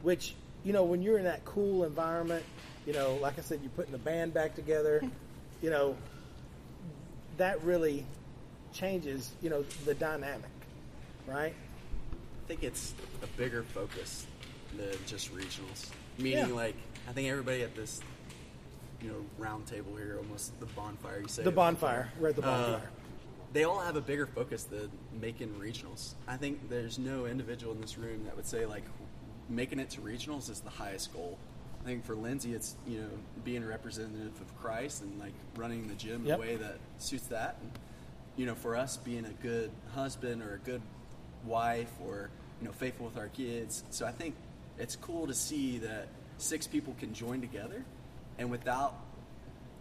which 0.04 0.36
you 0.64 0.74
know 0.74 0.84
when 0.84 1.02
you're 1.02 1.18
in 1.18 1.26
that 1.26 1.44
cool 1.46 1.84
environment, 1.84 2.46
you 2.86 2.94
know, 2.94 3.16
like 3.16 3.38
I 3.40 3.42
said, 3.42 3.60
you're 3.62 3.72
putting 3.72 3.92
the 3.92 3.98
band 3.98 4.34
back 4.34 4.56
together, 4.56 5.02
you 5.62 5.70
know, 5.70 5.96
that 7.38 7.64
really 7.64 8.06
changes, 8.74 9.32
you 9.42 9.50
know, 9.50 9.64
the 9.86 9.94
dynamic, 9.94 10.50
right? 11.26 11.54
I 12.14 12.48
think 12.48 12.64
it's 12.64 12.94
a 13.24 13.28
bigger 13.38 13.64
focus 13.64 14.26
than 14.78 14.96
just 15.06 15.34
regionals. 15.36 15.90
Meaning, 16.18 16.48
Yeah. 16.50 16.54
like, 16.56 16.76
I 17.08 17.12
think 17.14 17.30
everybody 17.30 17.62
at 17.64 17.76
this, 17.76 18.02
you 19.02 19.10
know, 19.10 19.26
round 19.38 19.68
table 19.68 19.96
here, 19.96 20.18
almost 20.18 20.58
the 20.60 20.66
bonfire, 20.68 21.20
you 21.22 21.28
say. 21.28 21.44
The 21.44 21.52
bonfire. 21.52 22.12
We're 22.20 22.30
at 22.30 22.36
the 22.36 22.44
Uh, 22.44 22.72
bonfire. 22.72 22.90
they 23.54 23.64
all 23.64 23.80
have 23.80 23.96
a 23.96 24.02
bigger 24.02 24.26
focus 24.26 24.64
than 24.64 24.90
making 25.20 25.54
regionals. 25.60 26.14
I 26.28 26.38
think 26.38 26.70
there's 26.70 26.98
no 27.00 27.26
individual 27.26 27.74
in 27.74 27.82
this 27.82 27.98
room 27.98 28.24
that 28.26 28.36
would 28.36 28.46
say, 28.48 28.66
like, 28.66 28.84
making 29.50 29.80
it 29.80 29.90
to 29.92 30.02
regionals 30.02 30.50
is 30.50 30.60
the 30.62 30.70
highest 30.70 31.14
goal. 31.14 31.38
I 31.82 31.86
think 31.86 32.04
for 32.04 32.16
Lindsay, 32.16 32.54
it's, 32.54 32.76
you 32.86 33.00
know, 33.02 33.10
being 33.46 33.64
a 33.64 33.68
representative 33.68 34.40
of 34.42 34.58
Christ 34.60 35.04
and, 35.04 35.18
like, 35.20 35.34
running 35.56 35.88
the 35.88 35.94
gym 35.96 36.26
Yep. 36.26 36.40
in 36.40 36.44
a 36.44 36.48
way 36.48 36.56
that 36.58 36.78
suits 36.98 37.28
that. 37.28 37.58
And 37.62 37.72
you 38.36 38.46
know, 38.46 38.54
for 38.54 38.76
us 38.76 38.98
being 38.98 39.26
a 39.26 39.32
good 39.42 39.72
husband 39.96 40.44
or 40.44 40.54
a 40.54 40.60
good 40.60 40.82
wife 41.44 41.92
or 42.06 42.30
you 42.62 42.68
know 42.68 42.72
faithful 42.72 43.08
with 43.08 43.18
our 43.18 43.30
kids. 43.30 43.84
So 43.90 44.06
I 44.06 44.12
think 44.12 44.36
it's 44.80 44.96
cool 44.96 45.28
to 45.28 45.34
see 45.34 45.80
that 45.80 46.08
six 46.38 46.68
people 46.68 46.96
can 47.00 47.14
join 47.14 47.42
together, 47.42 47.84
and 48.38 48.50
without 48.52 48.96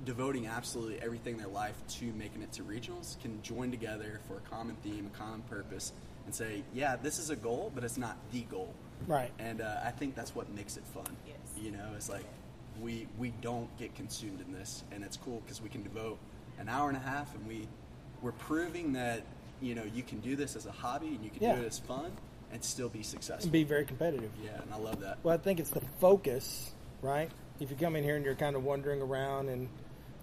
devoting 0.05 0.47
absolutely 0.47 1.01
everything 1.01 1.35
in 1.35 1.39
their 1.39 1.49
life 1.49 1.77
to 1.89 2.05
making 2.13 2.43
it 2.43 2.53
to 2.53 2.63
regionals, 2.63 3.21
can 3.21 3.41
join 3.43 3.71
together 3.71 4.21
for 4.29 4.37
a 4.37 4.41
common 4.51 4.77
theme, 4.83 5.11
a 5.13 5.19
common 5.19 5.41
purpose, 5.43 5.93
and 6.27 6.35
say, 6.35 6.63
yeah, 6.75 6.97
this 6.97 7.19
is 7.19 7.31
a 7.31 7.37
goal, 7.37 7.73
but 7.75 7.83
it's 7.85 7.97
not 7.97 8.17
the 8.33 8.43
goal. 8.43 8.73
Right. 9.07 9.31
And 9.39 9.61
uh, 9.61 9.77
I 9.85 9.91
think 9.91 10.15
that's 10.15 10.35
what 10.35 10.53
makes 10.55 10.77
it 10.77 10.85
fun. 10.87 11.17
Yes. 11.27 11.37
You 11.61 11.71
know, 11.71 11.87
it's 11.95 12.09
like 12.09 12.25
we 12.81 13.07
we 13.19 13.33
don't 13.41 13.75
get 13.79 13.95
consumed 13.95 14.41
in 14.41 14.53
this, 14.53 14.83
and 14.93 15.03
it's 15.05 15.17
cool 15.17 15.41
because 15.45 15.63
we 15.63 15.69
can 15.69 15.83
devote 15.83 16.19
an 16.59 16.69
hour 16.69 16.89
and 16.89 16.97
a 16.97 17.01
half, 17.01 17.35
and 17.35 17.47
we 17.47 17.67
we're 18.23 18.33
proving 18.33 18.93
that 18.95 19.23
you 19.61 19.75
know 19.75 19.83
you 19.95 20.03
can 20.03 20.21
do 20.21 20.37
this 20.37 20.57
as 20.57 20.67
a 20.67 20.73
hobby 20.73 21.09
and 21.09 21.23
you 21.25 21.31
can 21.31 21.43
Yeah. 21.43 21.57
do 21.57 21.63
it 21.63 21.67
as 21.67 21.79
fun 21.79 22.13
and 22.57 22.65
still 22.65 22.89
be 22.89 23.03
successful. 23.03 23.45
And 23.45 23.53
be 23.53 23.65
very 23.65 23.85
competitive. 23.85 24.31
yeah, 24.43 24.63
and 24.63 24.73
I 24.73 24.79
love 24.79 25.01
that. 25.01 25.19
Well, 25.23 25.35
I 25.35 25.39
think 25.39 25.61
it's 25.61 25.71
the 25.71 25.83
focus, 26.01 26.73
right? 27.03 27.31
If 27.61 27.71
you 27.71 27.77
come 27.77 27.97
in 27.97 28.03
here 28.03 28.17
and 28.17 28.25
you're 28.25 28.35
kind 28.35 28.57
of 28.57 28.65
wandering 28.65 29.03
around 29.03 29.51
and 29.51 29.69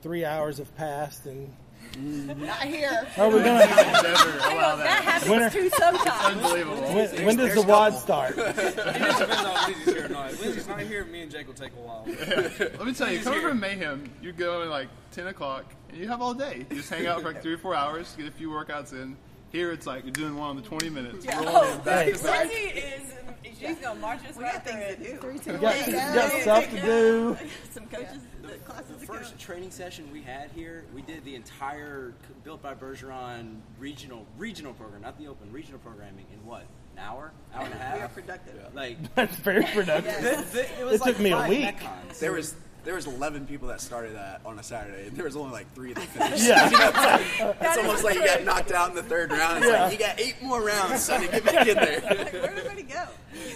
three 0.02 0.26
hours 0.26 0.58
have 0.58 0.76
passed 0.76 1.28
and 1.28 1.56
mm-hmm. 1.93 2.43
Not 2.46 2.63
here. 2.63 3.08
are 3.17 3.28
we 3.28 3.36
going 3.36 3.43
to 3.43 3.76
Never 3.76 4.38
allow 4.39 4.76
That 4.78 4.84
that. 4.84 5.04
happens 5.04 5.32
Winner. 5.32 5.50
too 5.52 5.69
sometimes. 5.69 6.38
Unbelievable. 6.38 6.82
when, 6.82 7.26
when 7.26 7.38
does 7.38 7.54
the 7.54 7.62
WOD 7.62 7.93
start? 7.93 8.36
It 8.38 8.56
just 8.56 8.76
depends 8.78 9.46
on 9.46 9.69
if 9.69 9.86
Lindsay's 9.86 9.93
here 9.93 10.06
or 10.06 10.10
not. 10.10 10.32
If 10.32 10.41
Lindsay's 10.41 10.67
not 10.67 10.80
here, 10.82 11.06
me 11.06 11.22
and 11.22 11.32
Jake 11.32 11.46
will 11.46 11.54
take 11.54 11.72
a 11.74 11.82
while. 11.82 12.04
Let 12.08 12.86
me 12.86 12.93
tell 12.93 13.12
you, 13.12 13.19
coming 13.19 13.41
from 13.41 13.60
Mayhem, 13.60 14.12
you 14.24 14.32
go 14.32 14.63
in 14.63 14.69
like 14.72 14.88
10 15.12 15.28
o'clock 15.28 15.65
and 15.89 16.00
you 16.00 16.08
have 16.08 16.19
all 16.22 16.34
day. 16.34 16.65
You 16.72 16.78
just 16.78 16.89
hang 16.89 17.06
out 17.06 17.22
for 17.22 17.32
like 17.32 17.43
three 17.43 17.54
or 17.54 17.60
four 17.60 17.76
hours, 17.76 18.15
get 18.17 18.28
a 18.28 18.32
few 18.32 18.50
workouts 18.50 18.93
in. 18.93 19.15
Here 19.53 19.71
it's 19.71 19.85
like 19.85 20.03
you're 20.03 20.11
doing 20.11 20.35
one 20.35 20.49
on 20.49 20.55
the 20.55 20.63
20 20.63 20.89
minutes. 20.89 21.23
Yeah. 21.25 21.43
rolling 21.43 21.73
in 21.73 21.79
back 21.85 22.11
to 22.11 22.23
back. 22.23 22.49
Is 22.51 23.13
she's 23.59 23.77
gonna 23.77 23.99
march 23.99 24.19
us 24.27 24.35
We 24.35 24.43
right 24.43 24.53
got 24.53 24.63
through 24.65 24.73
things 24.81 24.91
it. 24.93 25.03
to 25.03 25.11
do. 25.13 25.17
Three, 25.19 25.37
two, 25.39 25.51
You 25.51 25.57
got, 25.59 25.87
you 25.87 25.93
go. 25.93 25.99
got 25.99 26.31
stuff 26.41 26.69
to 26.71 26.81
do. 26.81 27.37
Some 27.71 27.85
coaches, 27.85 28.17
the 28.41 28.47
classes 28.65 28.87
The 28.97 28.99
to 29.01 29.05
go. 29.05 29.13
first 29.13 29.37
training 29.37 29.69
session 29.69 30.09
we 30.11 30.23
had 30.23 30.49
here, 30.55 30.85
we 30.91 31.03
did 31.03 31.23
the 31.23 31.35
entire 31.35 32.15
built 32.43 32.63
by 32.63 32.73
Bergeron 32.73 33.57
regional 33.77 34.25
regional 34.39 34.73
program, 34.73 35.03
not 35.03 35.19
the 35.19 35.27
open 35.27 35.51
regional 35.51 35.79
programming 35.79 36.25
in 36.33 36.43
what 36.47 36.61
an 36.93 36.99
hour, 37.03 37.31
hour 37.53 37.65
and 37.65 37.73
a 37.75 37.77
half. 37.77 37.95
We 37.97 38.01
are 38.01 38.07
productive. 38.07 38.73
Like 38.73 39.13
That's 39.13 39.35
very 39.35 39.65
productive. 39.65 40.19
th- 40.19 40.51
th- 40.51 40.67
it 40.79 40.83
was 40.83 40.95
It 40.95 41.01
like 41.01 41.11
took 41.15 41.19
me 41.19 41.31
a 41.31 41.35
five 41.37 41.49
week. 41.49 41.65
Metcons. 41.77 42.17
There 42.19 42.31
was 42.33 42.55
there 42.84 42.96
was 42.96 43.08
11 43.08 43.46
people 43.48 43.67
that 43.69 43.80
started 43.82 44.15
that 44.15 44.41
on 44.46 44.60
a 44.60 44.63
Saturday, 44.63 45.08
and 45.08 45.15
there 45.15 45.26
was 45.26 45.36
only 45.36 45.52
like 45.52 45.74
three 45.74 45.93
that 45.93 46.04
finished. 46.04 46.46
Yeah. 46.48 47.56
It's 47.62 47.78
almost 47.78 48.04
like 48.04 48.15
you 48.15 48.26
got 48.26 48.43
knocked 48.43 48.72
out 48.72 48.89
in 48.89 48.96
the 48.96 49.04
third 49.04 49.32
round. 49.32 49.63
It's 49.63 49.67
Yeah. 49.72 49.84
like 49.84 49.93
you 49.93 50.00
got 50.00 50.19
eight 50.19 50.36
more 50.41 50.62
rounds, 50.62 51.04
son, 51.04 51.22
to 51.22 51.28
get 51.28 51.46
back 51.46 51.67
in 51.67 51.76
there. 51.76 52.02
Like, 52.02 52.34
where 52.34 52.41
did 52.41 52.43
everybody 52.46 52.84
go? 52.84 53.04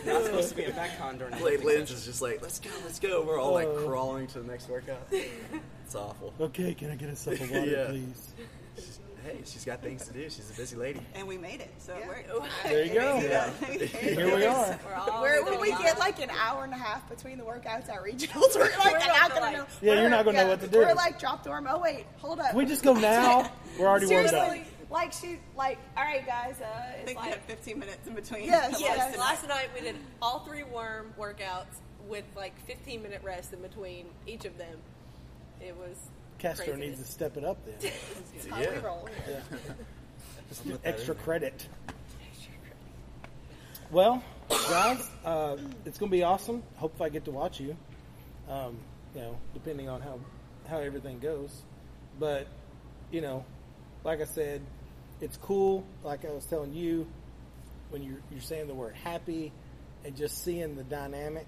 not 0.05 0.23
supposed 0.23 0.49
to 0.49 0.55
be 0.55 0.63
a 0.63 0.71
Metcon 0.71 1.17
during 1.17 1.33
the 1.33 1.39
Blake 1.39 1.59
opening 1.59 1.75
Lynch 1.77 1.91
is 1.91 2.05
just 2.05 2.21
like, 2.21 2.41
let's 2.41 2.59
go, 2.59 2.69
let's 2.83 2.99
go. 2.99 3.21
We're 3.23 3.39
all 3.39 3.53
like 3.53 3.67
Oh. 3.67 3.85
crawling 3.85 4.27
to 4.27 4.39
the 4.39 4.47
next 4.47 4.69
workout. 4.69 5.07
It's 5.85 5.95
awful. 5.95 6.33
Okay, 6.41 6.73
can 6.73 6.91
I 6.91 6.95
get 6.95 7.07
a 7.07 7.15
sip 7.15 7.39
of 7.39 7.49
water, 7.49 7.65
Yeah. 7.65 7.85
please? 7.87 8.33
Hey, 9.27 9.41
she's 9.43 9.65
got 9.65 9.81
things 9.81 10.05
to 10.07 10.13
do. 10.13 10.23
She's 10.29 10.49
a 10.49 10.53
busy 10.53 10.77
lady. 10.77 11.01
And 11.13 11.27
we 11.27 11.37
made 11.37 11.59
it, 11.59 11.69
so 11.79 11.93
it 11.97 12.07
worked. 12.07 12.29
There 12.63 12.85
you 12.85 12.93
go. 12.93 13.19
Yeah. 13.19 13.49
Here 13.75 14.33
we 14.33 14.45
are. 14.45 14.73
Where 15.21 15.41
doing 15.43 15.59
would 15.59 15.59
we 15.59 15.71
get 15.83 15.99
like 15.99 16.21
an 16.23 16.29
hour 16.29 16.63
and 16.63 16.71
a 16.71 16.77
half 16.77 17.09
between 17.09 17.37
the 17.37 17.43
workouts 17.43 17.89
at 17.89 18.01
regionals? 18.01 18.55
We're 18.55 18.69
like 18.69 18.85
We're 18.85 18.99
not 18.99 19.07
not 19.07 19.29
gonna 19.31 19.41
like- 19.41 19.57
know. 19.57 19.65
Yeah, 19.81 19.93
you're 19.93 19.95
we're- 20.03 20.09
not 20.09 20.23
gonna 20.23 20.37
know 20.37 20.47
what 20.47 20.61
to 20.61 20.67
do. 20.67 20.77
We're 20.79 20.93
like 20.93 21.19
drop 21.19 21.43
dorm. 21.43 21.67
Oh 21.69 21.77
wait, 21.77 22.05
hold 22.19 22.39
up. 22.39 22.49
Can 22.51 22.57
we 22.57 22.65
just 22.65 22.83
go 22.85 22.93
now? 22.93 23.51
We're 23.77 23.87
already 23.87 24.05
warmed 24.05 24.33
up. 24.33 24.55
like 24.89 25.11
she, 25.11 25.39
like 25.57 25.77
all 25.97 26.05
right, 26.05 26.25
guys. 26.25 26.61
Uh, 26.61 26.65
I 26.65 26.91
it's 26.99 27.05
think 27.05 27.19
we 27.19 27.25
like 27.25 27.33
had 27.33 27.43
15 27.57 27.79
minutes 27.79 28.07
in 28.07 28.13
between. 28.15 28.45
Yes, 28.45 28.77
Yes, 28.79 28.97
Yes. 28.97 29.17
last 29.17 29.45
night 29.47 29.67
we 29.75 29.81
did 29.81 29.97
all 30.21 30.39
three 30.39 30.63
worm 30.63 31.13
workouts 31.19 31.81
with 32.07 32.23
like 32.37 32.57
15 32.65 33.01
minute 33.03 33.19
rest 33.23 33.51
in 33.51 33.61
between 33.61 34.05
each 34.25 34.45
of 34.45 34.57
them. 34.57 34.77
It 35.59 35.75
was 35.75 35.97
Castro 36.39 36.65
craziness. 36.65 36.97
needs 36.97 37.07
to 37.07 37.11
step 37.13 37.37
it 37.37 37.43
up 37.43 37.57
then. 37.65 37.75
it's 38.35 38.47
how 38.47 38.57
we 38.59 38.63
Yeah. 38.63 38.81
roll. 38.81 39.07
here. 39.25 39.43
Just 40.49 40.65
do 40.67 40.79
extra 40.85 41.15
credit. 41.15 41.67
Well, 43.91 44.21
guys, 44.49 45.09
uh, 45.25 45.57
it's 45.85 45.97
going 45.97 46.09
to 46.11 46.17
be 46.17 46.23
awesome. 46.23 46.63
Hope 46.75 47.01
I 47.01 47.09
get 47.09 47.25
to 47.25 47.31
watch 47.31 47.59
you. 47.59 47.75
Um, 48.49 48.77
you 49.15 49.21
know, 49.21 49.37
depending 49.53 49.89
on 49.89 50.01
how 50.01 50.19
how 50.69 50.77
everything 50.79 51.19
goes. 51.19 51.63
But 52.19 52.47
you 53.11 53.21
know, 53.21 53.45
like 54.03 54.21
I 54.21 54.25
said, 54.25 54.61
it's 55.21 55.37
cool. 55.37 55.85
Like 56.03 56.25
I 56.25 56.31
was 56.31 56.45
telling 56.45 56.73
you, 56.73 57.07
when 57.89 58.03
you're 58.03 58.19
you're 58.31 58.41
saying 58.41 58.67
the 58.67 58.73
word 58.75 58.95
happy, 58.95 59.51
and 60.05 60.15
just 60.15 60.43
seeing 60.43 60.75
the 60.75 60.83
dynamic. 60.83 61.47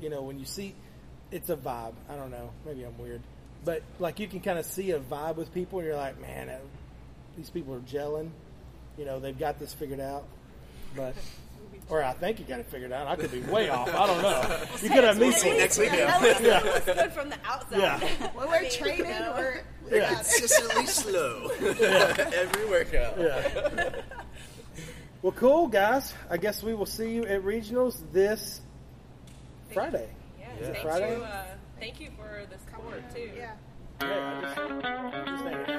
You 0.00 0.10
know, 0.10 0.22
when 0.22 0.38
you 0.38 0.44
see, 0.44 0.74
it's 1.30 1.48
a 1.48 1.56
vibe. 1.56 1.94
I 2.10 2.16
don't 2.16 2.30
know. 2.30 2.50
Maybe 2.66 2.84
I'm 2.84 2.98
weird, 2.98 3.22
but 3.64 3.82
like 3.98 4.20
you 4.20 4.26
can 4.28 4.40
kind 4.40 4.58
of 4.58 4.64
see 4.64 4.90
a 4.92 4.98
vibe 5.00 5.36
with 5.36 5.52
people, 5.54 5.78
and 5.80 5.86
you're 5.88 5.96
like, 5.96 6.20
man, 6.20 6.48
uh, 6.48 6.58
these 7.36 7.50
people 7.50 7.74
are 7.74 7.80
gelling. 7.80 8.30
You 8.98 9.04
know, 9.04 9.20
they've 9.20 9.38
got 9.38 9.58
this 9.58 9.72
figured 9.74 10.00
out. 10.00 10.24
But, 10.96 11.14
or 11.90 12.02
I 12.02 12.14
think 12.14 12.38
you 12.38 12.46
got 12.46 12.60
it 12.60 12.66
figured 12.66 12.92
out. 12.92 13.06
I 13.06 13.16
could 13.16 13.30
be 13.30 13.40
way 13.40 13.68
off. 13.70 13.88
I 13.94 14.06
don't 14.06 14.22
know. 14.22 14.58
You 14.82 14.88
could 14.88 15.04
have 15.04 15.18
me 15.18 15.30
See 15.32 15.50
you 15.50 15.58
next 15.58 15.78
week. 15.78 15.92
At 15.92 16.22
least 16.22 16.40
it 16.40 16.64
looks 16.64 16.84
good 16.86 17.12
from 17.12 17.28
the 17.28 17.36
outside. 17.44 17.78
Yeah. 17.78 17.98
When 18.34 18.48
we're 18.48 18.68
training, 18.70 18.98
you 19.06 19.20
know. 19.20 19.34
we're 19.36 19.62
Yeah. 19.98 20.14
Consistently 20.14 20.86
slow. 20.86 21.48
Every 21.60 22.66
workout. 22.70 23.18
Yeah. 23.20 23.90
Well, 25.22 25.32
cool, 25.32 25.66
guys. 25.66 26.14
I 26.30 26.36
guess 26.36 26.62
we 26.62 26.72
will 26.74 26.86
see 26.86 27.10
you 27.12 27.24
at 27.26 27.42
regionals 27.42 28.00
this 28.12 28.60
Friday. 29.72 30.08
Yeah, 30.38 30.46
Yeah. 30.60 30.66
thank 30.66 30.78
Friday? 30.78 31.16
you. 31.16 31.22
Uh, 31.22 31.44
thank 31.78 32.00
you 32.00 32.10
for 32.16 32.46
the 32.50 32.58
support 32.58 33.02
too. 33.14 33.30
yeah. 33.36 33.52
Yeah, 34.00 35.75